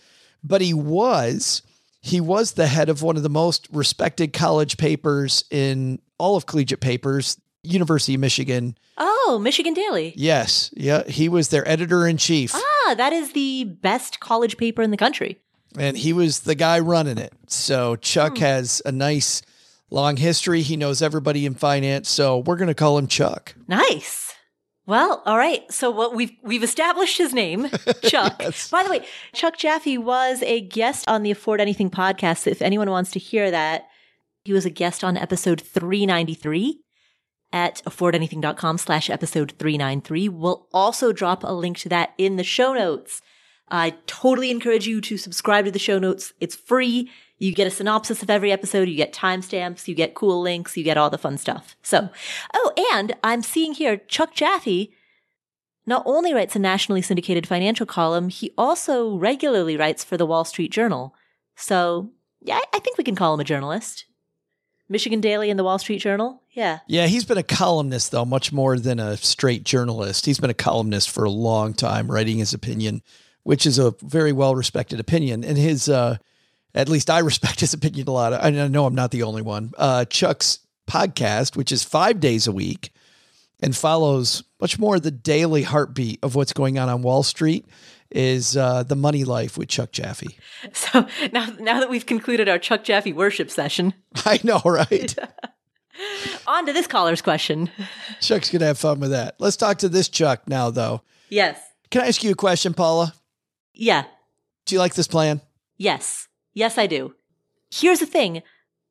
[0.44, 1.62] but he was.
[2.02, 6.46] He was the head of one of the most respected college papers in all of
[6.46, 8.78] collegiate papers, University of Michigan.
[8.98, 10.14] Oh, Michigan Daily.
[10.18, 10.70] Yes.
[10.76, 11.04] Yeah.
[11.08, 14.98] He was their editor in chief Ah, that is the best college paper in the
[14.98, 15.40] country.
[15.80, 17.32] and he was the guy running it.
[17.48, 19.42] So Chuck has a nice
[19.90, 20.62] long history.
[20.62, 22.10] He knows everybody in finance.
[22.10, 23.56] So we're going to call him Chuck.
[23.68, 24.33] Nice.
[24.86, 25.70] Well, all right.
[25.72, 27.70] So what we've we've established his name,
[28.04, 28.36] Chuck.
[28.42, 28.70] Yes.
[28.70, 32.48] By the way, Chuck Jaffe was a guest on the Afford Anything podcast.
[32.48, 33.88] If anyone wants to hear that,
[34.44, 36.82] he was a guest on episode 393
[37.54, 40.28] at affordanything.com slash episode 393.
[40.28, 43.22] We'll also drop a link to that in the show notes.
[43.70, 46.34] I totally encourage you to subscribe to the show notes.
[46.42, 47.10] It's free.
[47.38, 48.88] You get a synopsis of every episode.
[48.88, 49.88] You get timestamps.
[49.88, 50.78] You get cool links.
[50.78, 51.76] You get all the fun stuff.
[51.82, 52.10] So,
[52.54, 54.94] oh, and I'm seeing here Chuck Jaffe
[55.86, 60.46] not only writes a nationally syndicated financial column, he also regularly writes for the Wall
[60.46, 61.14] Street Journal.
[61.56, 62.12] So,
[62.42, 64.06] yeah, I- think we can call him a journalist.
[64.90, 66.42] Michigan Daily and the Wall Street Journal.
[66.52, 66.80] Yeah.
[66.88, 67.08] Yeah.
[67.08, 70.26] He's been a columnist, though, much more than a straight journalist.
[70.26, 73.02] He's been a columnist for a long time, writing his opinion,
[73.44, 75.44] which is a very well respected opinion.
[75.44, 76.18] And his, uh,
[76.76, 78.34] at least I respect his opinion a lot.
[78.34, 79.72] I I know I'm not the only one.
[79.78, 82.92] Uh, Chuck's podcast, which is five days a week
[83.62, 87.66] and follows much more the daily heartbeat of what's going on on Wall Street,
[88.12, 90.38] is uh, the MoneyLife with Chuck Jaffe.
[90.74, 93.94] So now, now that we've concluded our Chuck Jaffe worship session,
[94.26, 95.14] I know, right?
[96.48, 97.70] on to this caller's question.
[98.22, 99.36] Chuck's gonna have fun with that.
[99.40, 101.02] Let's talk to this Chuck now, though.
[101.30, 101.60] Yes.
[101.92, 103.14] Can I ask you a question, Paula?
[103.74, 104.04] Yeah.
[104.66, 105.42] Do you like this plan?
[105.78, 106.28] Yes.
[106.54, 107.16] Yes, I do.
[107.72, 108.44] Here's the thing.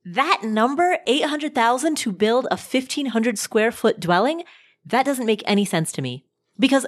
[0.05, 4.43] That number, 800,000 to build a 1500 square foot dwelling,
[4.85, 6.25] that doesn't make any sense to me
[6.59, 6.87] because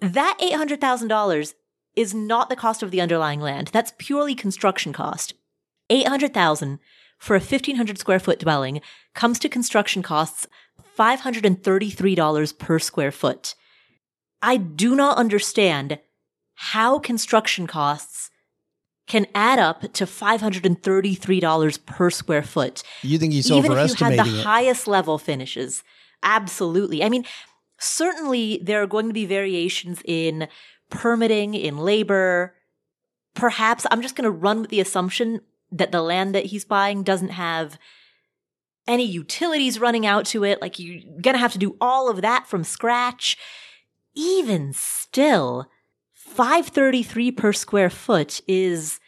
[0.00, 1.54] that $800,000
[1.94, 3.68] is not the cost of the underlying land.
[3.68, 5.34] That's purely construction cost.
[5.88, 6.78] 800,000
[7.18, 8.80] for a 1500 square foot dwelling
[9.14, 10.46] comes to construction costs
[10.98, 13.54] $533 per square foot.
[14.42, 15.98] I do not understand
[16.54, 18.29] how construction costs
[19.10, 22.84] can add up to $533 per square foot.
[23.02, 24.44] You think he's Even if you had the it?
[24.44, 25.82] highest level finishes.
[26.22, 27.02] Absolutely.
[27.02, 27.24] I mean,
[27.80, 30.46] certainly there are going to be variations in
[30.90, 32.54] permitting, in labor.
[33.34, 35.40] Perhaps I'm just going to run with the assumption
[35.72, 37.78] that the land that he's buying doesn't have
[38.86, 40.62] any utilities running out to it.
[40.62, 43.36] Like you're going to have to do all of that from scratch.
[44.14, 45.68] Even still,
[46.14, 48.99] 533 per square foot is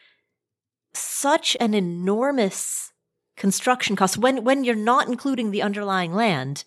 [0.95, 2.93] such an enormous
[3.37, 6.65] construction cost when when you're not including the underlying land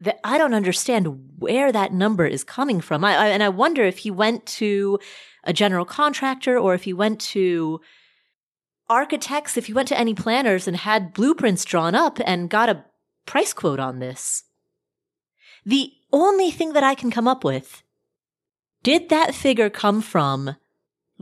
[0.00, 3.04] that I don't understand where that number is coming from.
[3.04, 4.98] I, I, and I wonder if he went to
[5.44, 7.80] a general contractor or if he went to
[8.90, 12.84] architects, if he went to any planners and had blueprints drawn up and got a
[13.26, 14.42] price quote on this.
[15.64, 17.84] The only thing that I can come up with
[18.82, 20.56] did that figure come from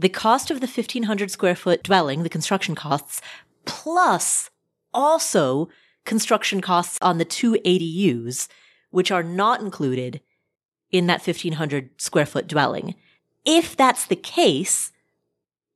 [0.00, 3.20] the cost of the 1500 square foot dwelling, the construction costs,
[3.66, 4.48] plus
[4.94, 5.68] also
[6.06, 8.48] construction costs on the two ADUs,
[8.90, 10.22] which are not included
[10.90, 12.94] in that 1500 square foot dwelling.
[13.44, 14.90] If that's the case,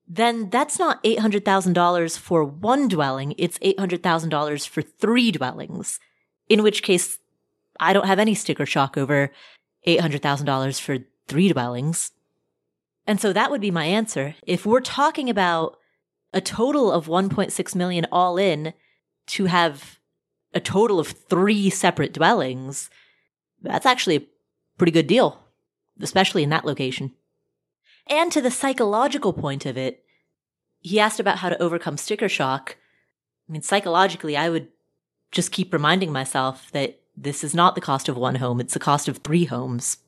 [0.09, 3.35] then that's not $800,000 for one dwelling.
[3.37, 6.01] It's $800,000 for three dwellings.
[6.49, 7.19] In which case,
[7.79, 9.31] I don't have any sticker shock over
[9.87, 10.99] $800,000 for
[11.29, 12.11] three dwellings.
[13.07, 14.35] And so that would be my answer.
[14.47, 15.79] If we're talking about
[16.33, 18.73] a total of 1.6 million all in
[19.29, 19.99] to have
[20.53, 22.91] a total of three separate dwellings,
[23.63, 24.27] that's actually a
[24.79, 25.41] pretty good deal,
[26.01, 27.13] especially in that location.
[28.07, 30.05] And to the psychological point of it,
[30.81, 32.77] he asked about how to overcome sticker shock.
[33.49, 34.69] I mean, psychologically, I would
[35.33, 38.81] just keep reminding myself that this is not the cost of one home, it's the
[38.81, 39.99] cost of three homes.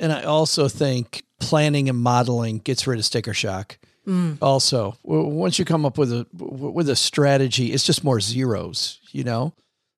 [0.00, 3.78] And I also think planning and modeling gets rid of sticker shock.
[4.06, 4.38] Mm.
[4.42, 8.20] Also, w- once you come up with a w- with a strategy, it's just more
[8.20, 9.54] zeros, you know.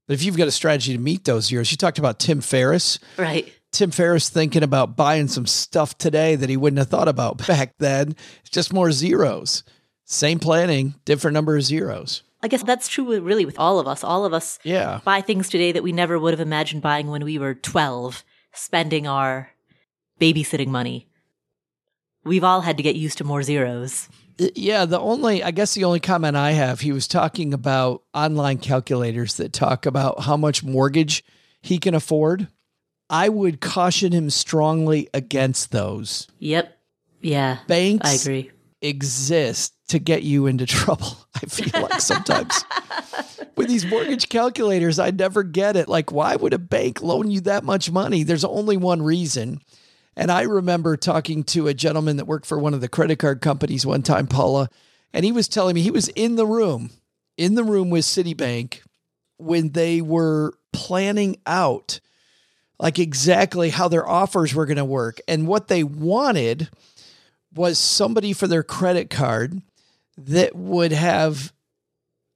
[0.07, 2.99] But if you've got a strategy to meet those zeros, you talked about Tim Ferriss.
[3.17, 3.53] Right.
[3.73, 7.75] Tim Ferriss thinking about buying some stuff today that he wouldn't have thought about back
[7.79, 8.15] then.
[8.43, 9.65] It's just more zeros.
[10.05, 12.23] Same planning, different number of zeros.
[12.43, 14.05] I guess that's true with- really with all of us.
[14.05, 15.01] All of us Yeah.
[15.05, 18.23] buy things today that we never would have imagined buying when we were 12,
[18.53, 19.51] spending our
[20.21, 21.09] babysitting money.
[22.25, 24.09] We've all had to get used to more zeros.
[24.41, 28.03] Uh, yeah, the only I guess the only comment I have, he was talking about
[28.13, 31.25] online calculators that talk about how much mortgage
[31.63, 32.49] he can afford.
[33.09, 36.27] I would caution him strongly against those.
[36.41, 36.77] Yep.
[37.21, 37.59] Yeah.
[37.69, 38.51] Banks I agree.
[38.83, 41.17] exist to get you into trouble.
[41.35, 42.65] I feel like sometimes
[43.57, 45.89] with these mortgage calculators, I never get it.
[45.89, 48.25] Like, why would a bank loan you that much money?
[48.25, 49.61] There's only one reason.
[50.17, 53.41] And I remember talking to a gentleman that worked for one of the credit card
[53.41, 54.71] companies one time, Paula,
[55.13, 56.91] and he was telling me he was in the room,
[57.37, 58.81] in the room with Citibank
[59.39, 62.01] when they were planning out
[62.79, 65.21] like exactly how their offers were going to work.
[65.27, 66.69] And what they wanted
[67.55, 69.63] was somebody for their credit card
[70.19, 71.53] that would have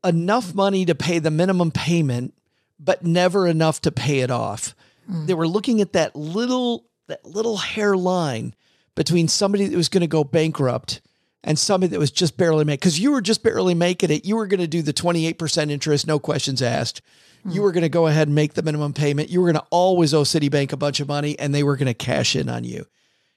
[0.04, 2.34] enough money to pay the minimum payment,
[2.78, 4.74] but never enough to pay it off.
[5.06, 5.26] Hmm.
[5.26, 8.54] They were looking at that little that little hairline
[8.94, 11.00] between somebody that was going to go bankrupt
[11.42, 14.24] and somebody that was just barely making because you were just barely making it.
[14.24, 17.00] You were going to do the 28% interest, no questions asked.
[17.42, 17.50] Hmm.
[17.50, 19.30] You were going to go ahead and make the minimum payment.
[19.30, 21.86] You were going to always owe Citibank a bunch of money and they were going
[21.86, 22.86] to cash in on you.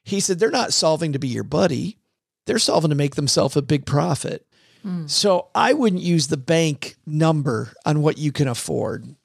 [0.04, 1.98] He said, they're not solving to be your buddy.
[2.46, 4.46] They're solving to make themselves a big profit.
[4.82, 5.08] Hmm.
[5.08, 9.16] So I wouldn't use the bank number on what you can afford.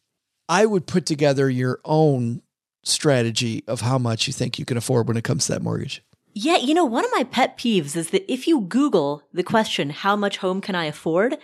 [0.49, 2.43] I would put together your own
[2.83, 6.03] strategy of how much you think you can afford when it comes to that mortgage.
[6.35, 9.91] Yeah, you know, one of my pet peeves is that if you Google the question,
[9.91, 11.37] how much home can I afford?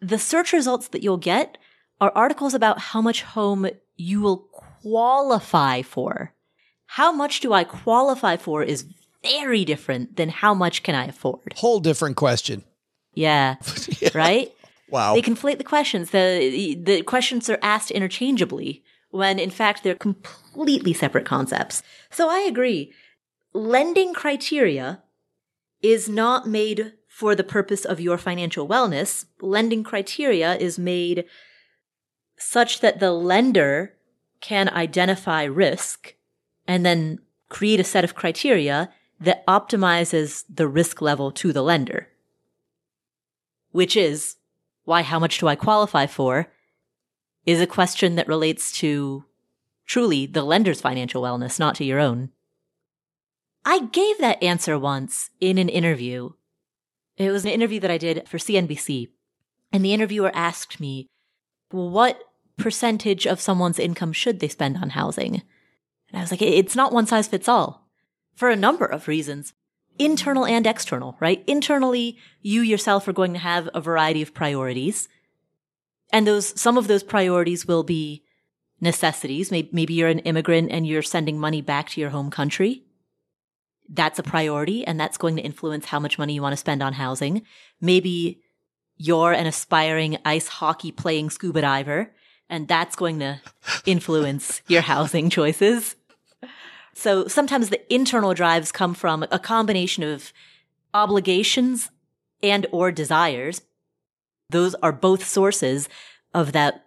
[0.00, 1.58] The search results that you'll get
[2.00, 3.66] are articles about how much home
[3.96, 4.48] you will
[4.82, 6.32] qualify for.
[6.86, 8.84] How much do I qualify for is
[9.22, 11.54] very different than how much can I afford.
[11.56, 12.64] Whole different question.
[13.14, 13.56] Yeah.
[14.14, 14.52] Right?
[14.88, 15.14] Wow.
[15.14, 16.10] They conflate the questions.
[16.10, 20.45] The the questions are asked interchangeably when in fact they're completely
[20.94, 21.82] separate concepts.
[22.10, 22.92] So I agree.
[23.52, 25.02] Lending criteria
[25.82, 29.24] is not made for the purpose of your financial wellness.
[29.40, 31.24] Lending criteria is made
[32.38, 33.94] such that the lender
[34.40, 36.14] can identify risk
[36.66, 38.90] and then create a set of criteria
[39.20, 42.08] that optimizes the risk level to the lender.
[43.70, 44.36] Which is
[44.84, 46.52] why how much do I qualify for
[47.44, 49.24] is a question that relates to
[49.86, 52.30] truly the lender's financial wellness, not to your own.
[53.64, 56.30] I gave that answer once in an interview.
[57.16, 59.08] It was an interview that I did for CNBC.
[59.72, 61.08] And the interviewer asked me,
[61.70, 62.20] what
[62.56, 65.42] percentage of someone's income should they spend on housing?
[66.08, 67.86] And I was like, it's not one size fits all
[68.34, 69.54] for a number of reasons,
[69.98, 71.42] internal and external, right?
[71.46, 75.08] Internally, you yourself are going to have a variety of priorities.
[76.12, 78.22] And those, some of those priorities will be
[78.80, 79.50] necessities.
[79.50, 82.84] Maybe, maybe you're an immigrant and you're sending money back to your home country.
[83.88, 86.82] That's a priority and that's going to influence how much money you want to spend
[86.82, 87.42] on housing.
[87.80, 88.42] Maybe
[88.96, 92.12] you're an aspiring ice hockey playing scuba diver
[92.48, 93.40] and that's going to
[93.84, 95.96] influence your housing choices.
[96.94, 100.32] So sometimes the internal drives come from a combination of
[100.94, 101.90] obligations
[102.42, 103.60] and or desires.
[104.48, 105.88] Those are both sources
[106.32, 106.85] of that,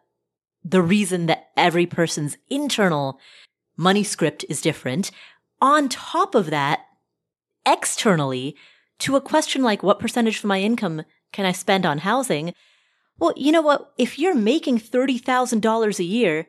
[0.69, 3.19] the reason that every person's internal
[3.75, 5.11] money script is different.
[5.61, 6.81] On top of that,
[7.65, 8.55] externally,
[8.99, 12.53] to a question like what percentage of my income can I spend on housing?
[13.17, 13.93] Well, you know what?
[13.97, 16.47] If you're making $30,000 a year,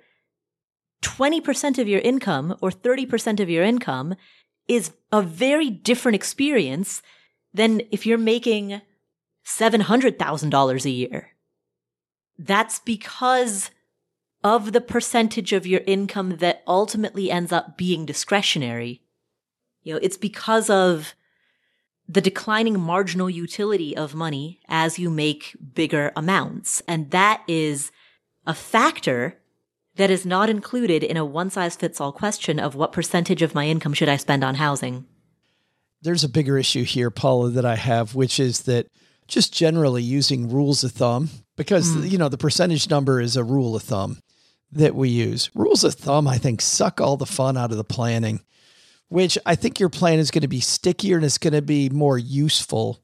[1.03, 4.15] 20% of your income or 30% of your income
[4.69, 7.03] is a very different experience
[7.53, 8.81] than if you're making
[9.45, 11.31] $700,000 a year.
[12.39, 13.71] That's because
[14.43, 19.03] of the percentage of your income that ultimately ends up being discretionary.
[19.83, 21.15] You know, it's because of
[22.09, 26.83] the declining marginal utility of money as you make bigger amounts.
[26.89, 27.93] And that is
[28.47, 29.39] a factor
[29.97, 33.55] that is not included in a one size fits all question of what percentage of
[33.55, 35.07] my income should I spend on housing.
[36.03, 38.87] There's a bigger issue here, Paula, that I have, which is that
[39.29, 42.11] just generally using rules of thumb, because, mm.
[42.11, 44.19] you know, the percentage number is a rule of thumb
[44.73, 45.51] that we use.
[45.55, 48.41] Rules of thumb, I think, suck all the fun out of the planning
[49.11, 51.91] which I think your plan is going to be stickier and it's going to be
[51.91, 53.03] more useful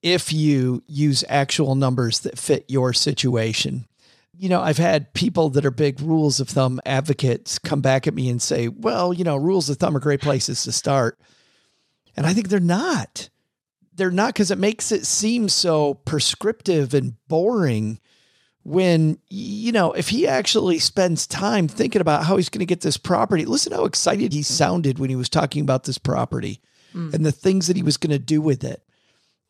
[0.00, 3.86] if you use actual numbers that fit your situation.
[4.38, 8.14] You know, I've had people that are big rules of thumb advocates come back at
[8.14, 11.18] me and say, well, you know, rules of thumb are great places to start.
[12.16, 13.28] And I think they're not.
[13.94, 17.98] They're not because it makes it seem so prescriptive and boring
[18.64, 22.80] when you know if he actually spends time thinking about how he's going to get
[22.80, 26.60] this property listen how excited he sounded when he was talking about this property
[26.94, 27.12] mm.
[27.12, 28.82] and the things that he was going to do with it.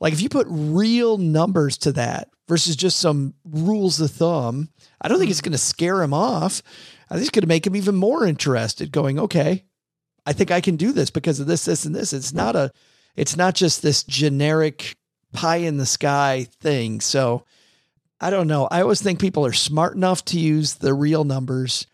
[0.00, 4.68] Like if you put real numbers to that versus just some rules of thumb
[5.00, 5.44] i don't think it's mm.
[5.44, 6.62] going to scare him off.
[7.10, 9.64] I think it's going to make him even more interested going okay
[10.24, 12.12] i think i can do this because of this this and this.
[12.12, 12.72] It's not a
[13.14, 14.96] it's not just this generic
[15.32, 17.00] pie in the sky thing.
[17.00, 17.44] So
[18.23, 18.68] I don't know.
[18.70, 21.89] I always think people are smart enough to use the real numbers.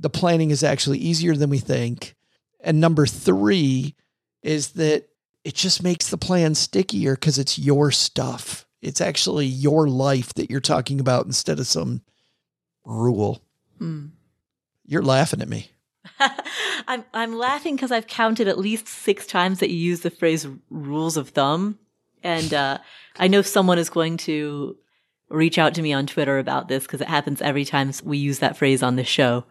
[0.00, 2.14] The planning is actually easier than we think.
[2.60, 3.94] And number three
[4.42, 5.04] is that
[5.44, 8.64] it just makes the plan stickier because it's your stuff.
[8.80, 12.00] It's actually your life that you're talking about instead of some
[12.86, 13.42] rule.
[13.78, 14.06] Hmm.
[14.86, 15.70] You're laughing at me.
[16.88, 20.46] I'm I'm laughing because I've counted at least six times that you use the phrase
[20.70, 21.78] rules of thumb.
[22.22, 22.78] And uh,
[23.18, 24.78] I know someone is going to
[25.34, 28.38] reach out to me on Twitter about this because it happens every time we use
[28.38, 29.44] that phrase on this show.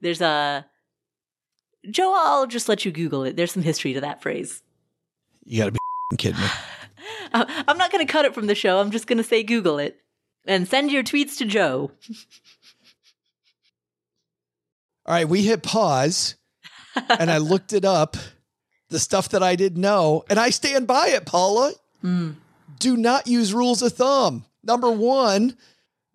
[0.00, 0.66] There's a
[1.90, 3.36] Joe, I'll just let you Google it.
[3.36, 4.62] There's some history to that phrase.
[5.44, 6.46] You got to be kidding me.
[7.32, 8.78] I'm not going to cut it from the show.
[8.78, 10.00] I'm just going to say Google it
[10.44, 11.90] and send your tweets to Joe.
[15.04, 16.36] All right, we hit pause
[17.08, 18.16] and I looked it up,
[18.88, 21.72] the stuff that I didn't know, and I stand by it, Paula.
[22.04, 22.36] Mm.
[22.78, 24.44] Do not use rules of thumb.
[24.64, 25.56] Number one,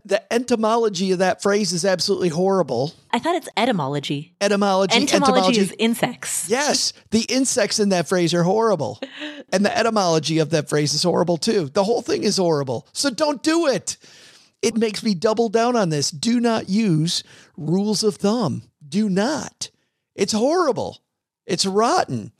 [0.05, 2.93] the etymology of that phrase is absolutely horrible.
[3.11, 4.35] I thought it's etymology.
[4.39, 4.95] Etymology.
[4.95, 6.49] Entomology, entomology is insects.
[6.49, 6.93] Yes.
[7.11, 9.01] The insects in that phrase are horrible.
[9.51, 11.69] and the etymology of that phrase is horrible too.
[11.69, 12.87] The whole thing is horrible.
[12.93, 13.97] So don't do it.
[14.61, 16.09] It makes me double down on this.
[16.09, 17.23] Do not use
[17.57, 18.63] rules of thumb.
[18.87, 19.69] Do not.
[20.15, 20.99] It's horrible.
[21.45, 22.31] It's rotten.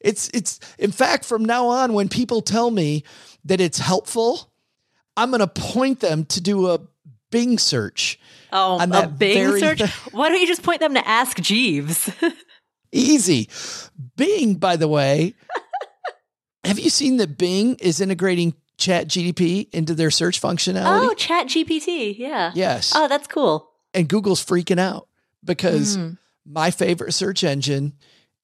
[0.00, 3.04] It's it's in fact from now on when people tell me
[3.44, 4.51] that it's helpful,
[5.16, 6.80] I'm going to point them to do a
[7.30, 8.18] Bing search.
[8.52, 9.78] Oh, on a Bing search?
[9.78, 9.88] thing.
[10.12, 12.10] Why don't you just point them to Ask Jeeves?
[12.92, 13.48] Easy.
[14.16, 15.34] Bing, by the way,
[16.64, 21.10] have you seen that Bing is integrating Chat GDP into their search functionality?
[21.10, 22.18] oh, Chat GPT.
[22.18, 22.52] Yeah.
[22.54, 22.92] yes.
[22.94, 23.70] Oh, that's cool.
[23.94, 25.08] and Google's freaking out
[25.44, 26.18] because Mm.
[26.46, 27.94] my favorite search engine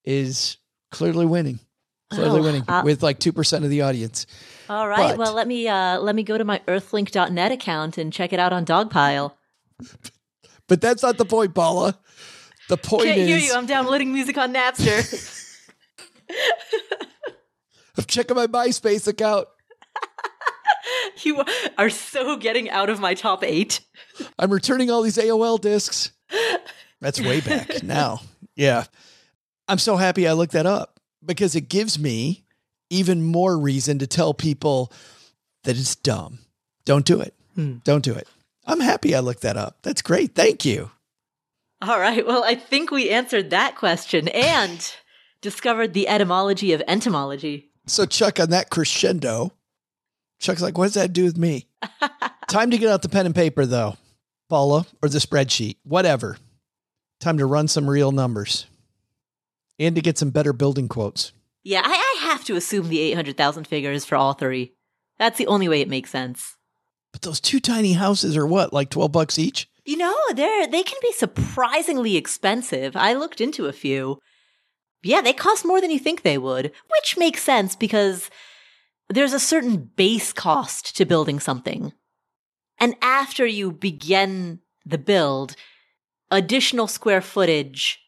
[0.04, 0.56] is
[0.90, 1.58] clearly winning.
[2.10, 4.26] Clearly Oh, winning uh, with like 2% of the audience.
[4.68, 5.10] All right.
[5.10, 8.38] But- well, let me uh, let me go to my Earthlink.net account and check it
[8.38, 9.32] out on Dogpile.
[10.66, 11.98] But that's not the point, Paula.
[12.68, 13.54] The point Can't hear is you.
[13.54, 15.34] I'm downloading music on Napster.
[17.96, 19.48] I'm checking my MySpace account.
[21.22, 21.42] you
[21.78, 23.80] are so getting out of my top eight.
[24.38, 26.12] I'm returning all these AOL discs.
[27.00, 28.20] That's way back now.
[28.54, 28.84] Yeah.
[29.66, 32.44] I'm so happy I looked that up because it gives me
[32.90, 34.93] even more reason to tell people
[35.65, 36.39] that it's dumb.
[36.85, 37.35] Don't do it.
[37.55, 37.77] Hmm.
[37.85, 38.27] Don't do it.
[38.66, 39.78] I'm happy I looked that up.
[39.82, 40.35] That's great.
[40.35, 40.90] Thank you.
[41.81, 42.27] All right.
[42.27, 44.94] Well, I think we answered that question and
[45.40, 47.70] discovered the etymology of entomology.
[47.86, 49.52] So, Chuck, on that crescendo,
[50.40, 51.66] Chuck's like, what does that do with me?
[52.48, 53.97] Time to get out the pen and paper, though,
[54.48, 56.36] Paula, or the spreadsheet, whatever.
[57.20, 58.66] Time to run some real numbers
[59.78, 61.32] and to get some better building quotes.
[61.68, 64.72] Yeah, I, I have to assume the 800,000 figure is for all three.
[65.18, 66.56] That's the only way it makes sense.
[67.12, 69.68] But those two tiny houses are what, like 12 bucks each?
[69.84, 72.96] You know, they're they can be surprisingly expensive.
[72.96, 74.18] I looked into a few.
[75.02, 78.30] Yeah, they cost more than you think they would, which makes sense because
[79.10, 81.92] there's a certain base cost to building something.
[82.78, 85.54] And after you begin the build,
[86.30, 88.00] additional square footage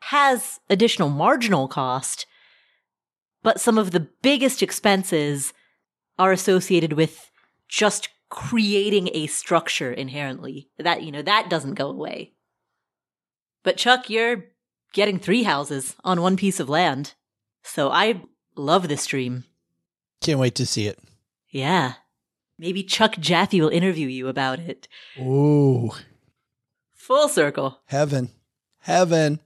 [0.00, 2.26] has additional marginal cost,
[3.48, 5.54] but some of the biggest expenses
[6.18, 7.30] are associated with
[7.66, 10.68] just creating a structure inherently.
[10.78, 12.34] That, you know, that doesn't go away.
[13.62, 14.44] But Chuck, you're
[14.92, 17.14] getting three houses on one piece of land.
[17.62, 18.20] So I
[18.54, 19.44] love this dream.
[20.20, 20.98] Can't wait to see it.
[21.48, 21.94] Yeah.
[22.58, 24.88] Maybe Chuck Jaffe will interview you about it.
[25.18, 25.92] Ooh,
[26.92, 27.80] Full circle.
[27.86, 28.28] heaven.
[28.80, 29.40] Heaven.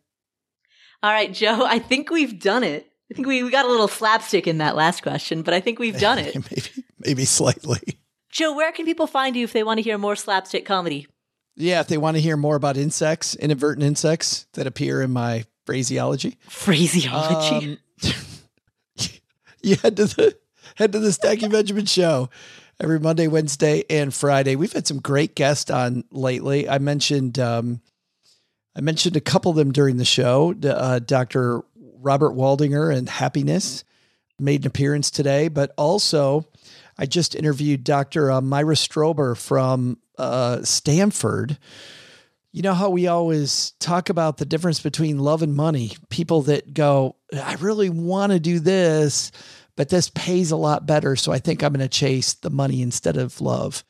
[1.05, 2.89] All right, Joe, I think we've done it.
[3.13, 5.79] I think we, we got a little slapstick in that last question, but I think
[5.79, 6.35] we've done it.
[6.51, 7.99] maybe, maybe slightly.
[8.31, 11.07] Joe, where can people find you if they want to hear more slapstick comedy?
[11.55, 15.45] Yeah, if they want to hear more about insects, inadvertent insects that appear in my
[15.67, 17.79] phraseology, Phraseology.
[18.03, 18.19] Um,
[19.63, 20.35] you head to the
[20.77, 22.31] head to the Stacky Benjamin show
[22.81, 24.57] every Monday, Wednesday, and Friday.
[24.57, 26.67] We've had some great guests on lately.
[26.67, 27.83] I mentioned um,
[28.75, 30.55] I mentioned a couple of them during the show.
[30.63, 31.63] Uh, Dr.
[32.03, 33.85] Robert Waldinger and Happiness
[34.39, 36.47] made an appearance today, but also
[36.99, 38.31] I just interviewed Dr.
[38.31, 41.59] Uh, Myra Strober from uh, Stanford.
[42.53, 45.93] You know how we always talk about the difference between love and money?
[46.11, 49.33] People that go, I really want to do this,
[49.75, 51.17] but this pays a lot better.
[51.17, 53.85] So I think I'm going to chase the money instead of love.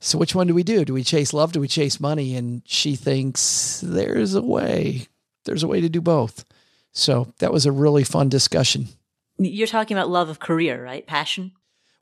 [0.00, 0.86] So which one do we do?
[0.86, 1.52] Do we chase love?
[1.52, 2.34] Do we chase money?
[2.34, 5.08] And she thinks there's a way.
[5.44, 6.46] There's a way to do both.
[6.92, 8.88] So that was a really fun discussion.
[9.38, 11.06] You're talking about love of career, right?
[11.06, 11.52] Passion?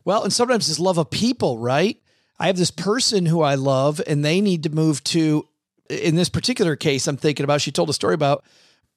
[0.05, 2.01] Well, and sometimes it's love of people, right?
[2.39, 5.47] I have this person who I love and they need to move to,
[5.91, 8.45] in this particular case, I'm thinking about, she told a story about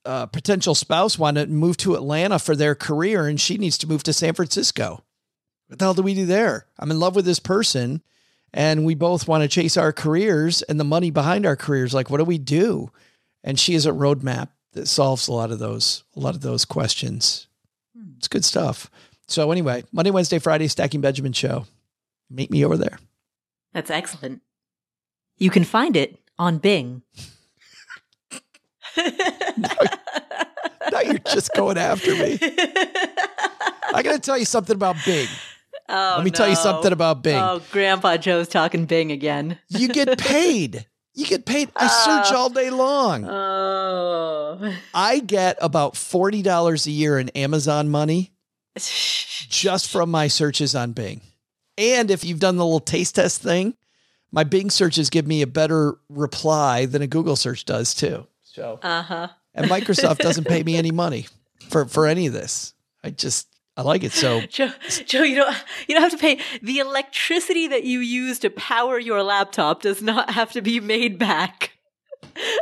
[0.05, 3.87] a potential spouse wanted to move to Atlanta for their career and she needs to
[3.87, 5.03] move to San Francisco.
[5.67, 6.65] What the hell do we do there?
[6.79, 8.01] I'm in love with this person
[8.53, 11.93] and we both want to chase our careers and the money behind our careers.
[11.93, 12.91] Like, what do we do?
[13.43, 16.65] And she is a roadmap that solves a lot of those, a lot of those
[16.65, 17.47] questions.
[17.95, 18.11] Hmm.
[18.17, 18.89] It's good stuff.
[19.27, 21.65] So anyway, Monday, Wednesday, Friday, Stacking Benjamin show.
[22.29, 22.97] Meet me over there.
[23.73, 24.41] That's excellent.
[25.37, 27.01] You can find it on Bing.
[30.91, 32.37] Now you're just going after me.
[33.93, 35.27] I got to tell you something about Bing.
[35.87, 37.37] Oh, Let me tell you something about Bing.
[37.37, 39.57] Oh, Grandpa Joe's talking Bing again.
[39.69, 40.85] You get paid.
[41.13, 41.69] You get paid.
[41.75, 43.25] I search all day long.
[43.25, 44.73] Oh.
[44.93, 48.31] I get about $40 a year in Amazon money
[48.75, 51.21] just from my searches on Bing.
[51.77, 53.75] And if you've done the little taste test thing,
[54.31, 58.27] my Bing searches give me a better reply than a Google search does too.
[58.43, 59.27] So Uh huh.
[59.53, 61.27] and Microsoft doesn't pay me any money
[61.69, 62.73] for for any of this.
[63.03, 63.47] I just
[63.81, 64.41] I like it so.
[64.49, 64.71] Joe,
[65.07, 65.55] Joe, you don't
[65.87, 70.03] you don't have to pay the electricity that you use to power your laptop does
[70.03, 71.71] not have to be made back.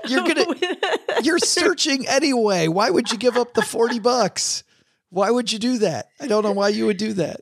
[0.07, 0.45] You're gonna
[1.21, 2.69] you're searching anyway.
[2.69, 4.63] Why would you give up the 40 bucks?
[5.09, 6.07] Why would you do that?
[6.21, 7.41] I don't know why you would do that.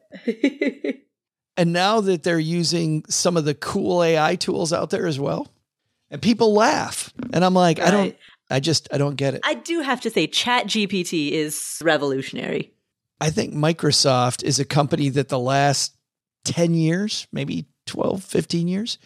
[1.56, 5.54] and now that they're using some of the cool AI tools out there as well,
[6.10, 7.14] and people laugh.
[7.32, 8.16] And I'm like, I don't,
[8.50, 9.42] I just, I don't get it.
[9.44, 12.74] I do have to say, Chat GPT is revolutionary.
[13.20, 15.96] I think Microsoft is a company that the last
[16.46, 18.98] 10 years, maybe 12, 15 years,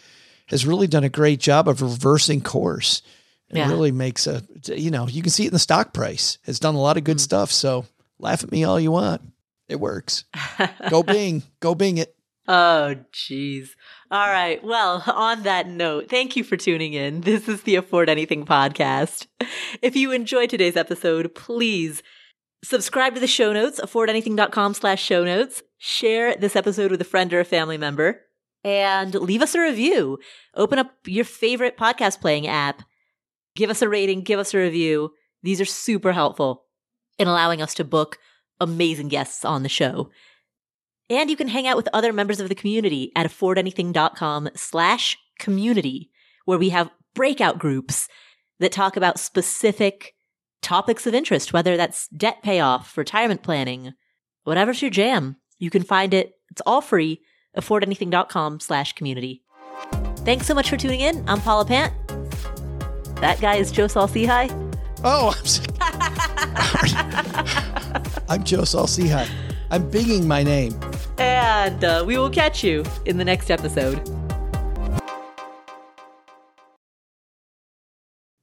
[0.48, 3.02] has really done a great job of reversing course.
[3.50, 3.70] It Yeah.
[3.70, 6.38] really makes a, you know, you can see it in the stock price.
[6.46, 7.22] Has done a lot of good Mm.
[7.22, 7.52] stuff.
[7.52, 7.86] So
[8.20, 9.22] laugh at me all you want.
[9.70, 10.26] It works.
[10.90, 11.44] Go Bing.
[11.62, 12.16] Go Bing it.
[12.48, 13.70] Oh, jeez.
[14.10, 14.62] All right.
[14.64, 17.22] Well, on that note, thank you for tuning in.
[17.22, 19.28] This is the Afford Anything podcast.
[19.82, 22.04] If you enjoyed today's episode, please
[22.64, 25.64] subscribe to the show notes, affordanything.com slash show notes.
[25.78, 28.22] Share this episode with a friend or a family member
[28.64, 30.20] and leave us a review.
[30.56, 32.84] Open up your favorite podcast playing app.
[33.56, 35.12] Give us a rating, give us a review.
[35.44, 36.66] These are super helpful
[37.18, 38.18] in allowing us to book
[38.60, 40.10] amazing guests on the show.
[41.10, 46.10] And you can hang out with other members of the community at affordanything.com slash community,
[46.46, 48.08] where we have breakout groups
[48.60, 50.14] that talk about specific
[50.62, 53.94] topics of interest, whether that's debt payoff, retirement planning,
[54.44, 55.38] whatever's your jam.
[55.60, 56.34] You can find it.
[56.50, 57.22] It's all free.
[57.58, 59.44] affordanything.com slash community.
[60.20, 61.28] Thanks so much for tuning in.
[61.28, 61.94] I'm Paula Pant.
[63.18, 64.50] That guy is Joe Saul-Sehy.
[65.04, 65.62] Oh, I'm, s-
[68.30, 69.28] I'm Joe Saul-Sehy.
[69.70, 70.80] I'm binging my name.
[71.18, 74.00] And uh, we will catch you in the next episode.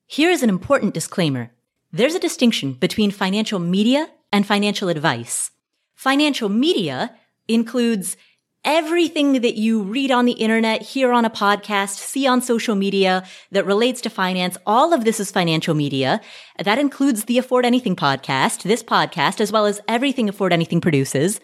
[0.07, 1.51] Here is an important disclaimer.
[1.91, 5.51] There's a distinction between financial media and financial advice.
[5.95, 7.17] Financial media
[7.49, 8.17] includes
[8.63, 13.25] everything that you read on the internet, hear on a podcast, see on social media
[13.53, 14.59] that relates to finance.
[14.67, 16.21] All of this is financial media.
[16.63, 21.41] That includes the Afford Anything podcast, this podcast, as well as everything Afford Anything produces.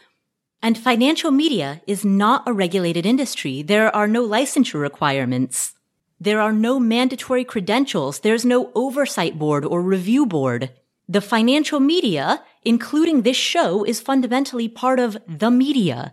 [0.61, 3.63] And financial media is not a regulated industry.
[3.63, 5.74] There are no licensure requirements.
[6.21, 8.21] There are no mandatory credentials.
[8.21, 10.71] There's no oversight board or review board.
[11.09, 16.13] The financial media, including this show, is fundamentally part of the media.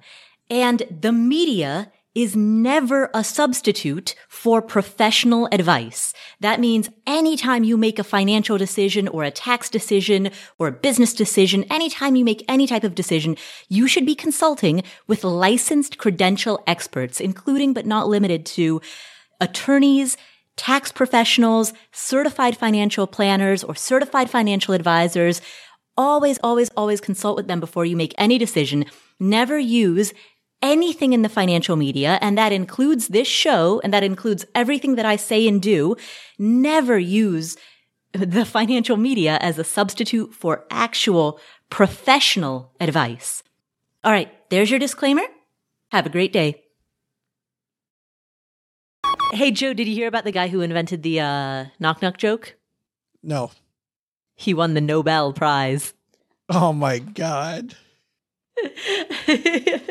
[0.49, 6.14] And the media is never a substitute for professional advice.
[6.41, 11.14] That means anytime you make a financial decision or a tax decision or a business
[11.14, 13.38] decision, anytime you make any type of decision,
[13.69, 18.82] you should be consulting with licensed credential experts, including but not limited to
[19.41, 20.15] attorneys,
[20.55, 25.41] tax professionals, certified financial planners, or certified financial advisors.
[25.97, 28.85] Always, always, always consult with them before you make any decision.
[29.19, 30.13] Never use
[30.61, 35.05] anything in the financial media, and that includes this show, and that includes everything that
[35.05, 35.95] I say and do.
[36.38, 37.57] Never use
[38.13, 41.39] the financial media as a substitute for actual
[41.69, 43.41] professional advice.
[44.03, 45.23] All right, there's your disclaimer.
[45.91, 46.61] Have a great day.
[49.32, 52.56] Hey, Joe, did you hear about the guy who invented the uh, knock knock joke?
[53.24, 53.52] No.
[54.36, 55.94] He won the Nobel Prize.
[56.49, 57.76] Oh my God.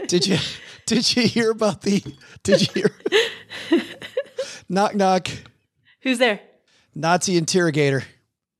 [0.06, 0.38] Did you
[0.86, 2.02] did you hear about the
[2.42, 2.90] did you
[3.70, 3.82] hear
[4.68, 5.28] knock knock
[6.02, 6.40] Who's there?
[6.94, 8.04] Nazi interrogator?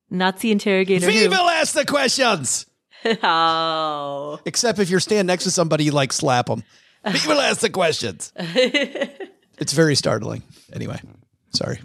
[0.09, 1.07] Nazi interrogator.
[1.07, 1.13] who?
[1.13, 2.67] Viva ask the questions.
[3.23, 4.41] oh.
[4.45, 6.63] Except if you're standing next to somebody, you like slap them.
[7.07, 8.33] Viva ask the questions.
[9.61, 10.43] It's very startling.
[10.73, 11.01] Anyway,
[11.55, 11.81] sorry.